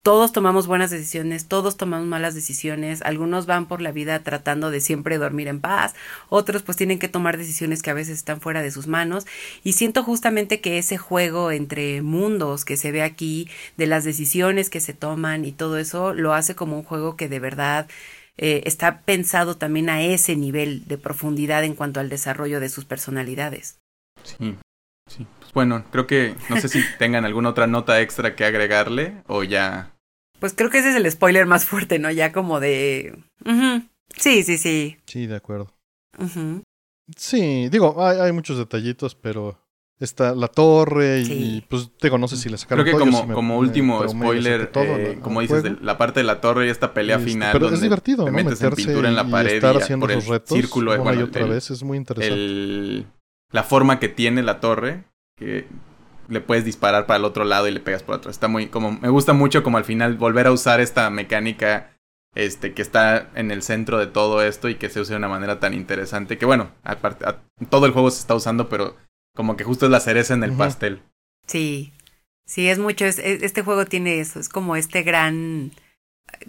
[0.03, 4.81] todos tomamos buenas decisiones, todos tomamos malas decisiones, algunos van por la vida tratando de
[4.81, 5.93] siempre dormir en paz,
[6.27, 9.27] otros pues tienen que tomar decisiones que a veces están fuera de sus manos
[9.63, 13.47] y siento justamente que ese juego entre mundos que se ve aquí,
[13.77, 17.29] de las decisiones que se toman y todo eso, lo hace como un juego que
[17.29, 17.87] de verdad
[18.37, 22.85] eh, está pensado también a ese nivel de profundidad en cuanto al desarrollo de sus
[22.85, 23.79] personalidades.
[24.23, 24.55] Sí,
[25.07, 25.27] sí.
[25.39, 29.43] Pues bueno, creo que no sé si tengan alguna otra nota extra que agregarle o
[29.43, 29.91] ya.
[30.39, 32.09] Pues creo que ese es el spoiler más fuerte, ¿no?
[32.09, 33.15] Ya como de...
[34.17, 34.97] Sí, sí, sí.
[35.05, 35.71] Sí, de acuerdo.
[37.15, 39.60] Sí, digo, hay, hay muchos detallitos, pero
[40.03, 41.33] está la torre y, Sí.
[41.33, 44.67] y, pues digo, no sé si le sacaron Creo que como, me- como último spoiler,
[44.67, 47.51] todo, eh, como dices, de la parte de la torre y esta pelea Este, final
[47.53, 48.35] pero donde es divertido, te ¿no?
[48.37, 50.91] metes en Meterse pintura en la y pared estar y haciendo por el retos círculo,
[50.93, 52.33] una bueno, y otra el- vez es muy interesante.
[52.33, 53.05] el,
[53.51, 55.03] la forma que tiene la torre,
[55.37, 55.67] que
[56.27, 58.35] le puedes disparar para el otro lado y le pegas por atrás.
[58.35, 61.91] Está muy, como, me gusta mucho como al final volver a usar esta mecánica
[62.33, 65.27] este, que está en el centro de todo esto y que se usa de una
[65.27, 66.37] manera tan interesante.
[66.37, 68.95] Que bueno, aparte, a- todo el juego se está usando, pero
[69.35, 71.01] como que justo es la cereza en el pastel.
[71.47, 71.91] Sí,
[72.45, 73.05] sí, es mucho.
[73.05, 75.71] Es, es- este juego tiene eso, es como este gran,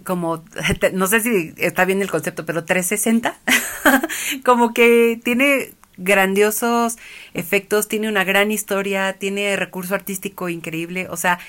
[0.05, 0.43] como,
[0.93, 3.39] no sé si está bien el concepto, pero 360,
[4.45, 6.97] como que tiene grandiosos
[7.33, 11.39] efectos, tiene una gran historia, tiene recurso artístico increíble, o sea,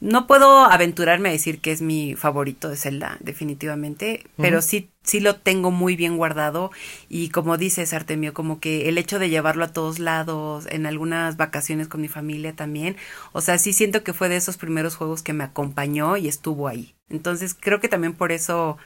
[0.00, 5.20] no puedo aventurarme a decir que es mi favorito de Zelda, definitivamente, pero sí, sí
[5.20, 6.70] lo tengo muy bien guardado
[7.08, 11.36] y como dices, Artemio, como que el hecho de llevarlo a todos lados, en algunas
[11.36, 12.96] vacaciones con mi familia también,
[13.32, 16.66] o sea, sí siento que fue de esos primeros juegos que me acompañó y estuvo
[16.66, 16.94] ahí.
[17.08, 18.78] Entonces creo que también por eso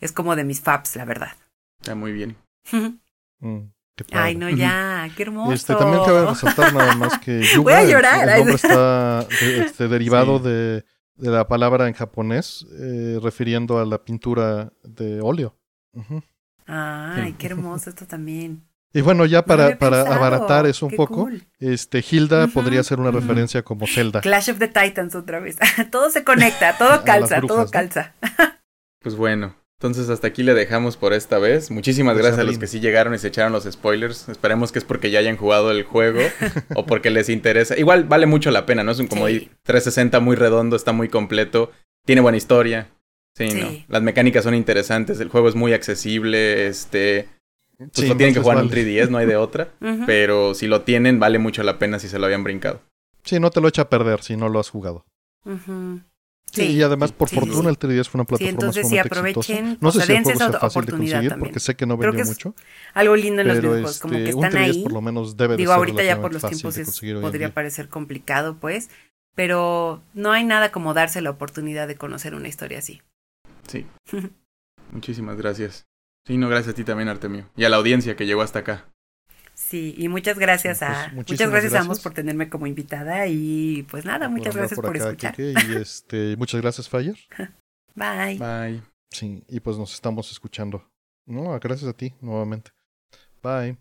[0.00, 1.32] es como de mis faps, la verdad.
[1.80, 2.36] Está muy bien.
[3.38, 3.68] Mm,
[4.12, 5.52] Ay, no, ya, qué hermoso.
[5.52, 8.28] Este, también cabe resaltar nada más que Yuga, Voy a el- llorar.
[8.30, 10.44] el, nombre está de- este, derivado Sí.
[10.48, 10.84] de,
[11.16, 15.54] de la palabra en japonés, eh, refiriendo a la pintura de óleo.
[16.66, 17.34] Ay, Sí.
[17.38, 18.62] qué hermoso esto también.
[18.92, 21.44] Y bueno, ya para, abaratar eso un Qué poco, cool.
[21.58, 24.20] este Hilda podría ser una referencia como Zelda.
[24.22, 25.56] Clash of the Titans otra vez.
[25.90, 27.70] todo se conecta, todo calza, brujas, todo ¿no?
[27.70, 28.14] calza.
[29.02, 31.70] Pues bueno, entonces hasta aquí le dejamos por esta vez.
[31.70, 34.28] Muchísimas Pues, gracias a los que sí llegaron y se echaron los spoilers.
[34.28, 36.20] Esperemos que es porque ya hayan jugado el juego
[36.74, 37.76] o porque les interesa.
[37.78, 38.90] Igual vale mucho la pena, ¿no?
[38.90, 39.48] Es un como Sí.
[39.62, 41.70] 360 muy redondo, está muy completo,
[42.04, 42.88] tiene buena historia.
[43.36, 43.60] Sí, Sí.
[43.60, 43.84] ¿no?
[43.88, 47.28] Las mecánicas son interesantes, el juego es muy accesible, este...
[47.78, 48.82] Pues Sí, lo tienen que jugar en un vale.
[48.84, 49.68] 3DS, no hay de otra.
[50.06, 52.80] Pero si lo tienen, vale mucho la pena si se lo habían brincado.
[53.24, 55.04] Sí, no te lo echa a perder si no lo has jugado.
[55.44, 55.52] Sí,
[56.52, 57.68] Sí, y además, por sí, fortuna, sí.
[57.68, 59.18] el 3DS fue una plataforma entonces exitosa.
[59.18, 61.48] aprovechen, No sé si el juego sea esa fácil de oportunidad conseguir, también.
[61.50, 62.54] porque sé que no Creo vendió que es mucho.
[62.94, 64.82] Algo lindo en los videojuegos, como este, que un están 3DS ahí.
[64.84, 67.20] por lo menos debe de Digo, ser ahorita ya por los fácil tiempos de es-
[67.20, 68.88] podría parecer complicado, pues,
[69.34, 73.02] pero no hay nada como darse la oportunidad de conocer una historia así.
[73.68, 73.86] Sí.
[74.92, 75.86] Muchísimas gracias.
[76.26, 77.48] Sí, no, gracias a ti también, Artemio.
[77.56, 78.86] Y a la audiencia que llegó hasta acá.
[79.54, 82.02] Sí, y muchas gracias Pues, a muchas gracias, a ambos gracias.
[82.02, 85.34] por tenerme como invitada y pues nada, muchas gracias por, acá, escuchar.
[85.34, 87.16] Kike, y este, muchas gracias, Fire.
[87.94, 88.38] Bye.
[88.38, 88.82] Bye.
[89.10, 90.86] Sí, y pues nos estamos escuchando.
[91.24, 92.70] No, gracias a ti nuevamente.
[93.42, 93.78] Bye.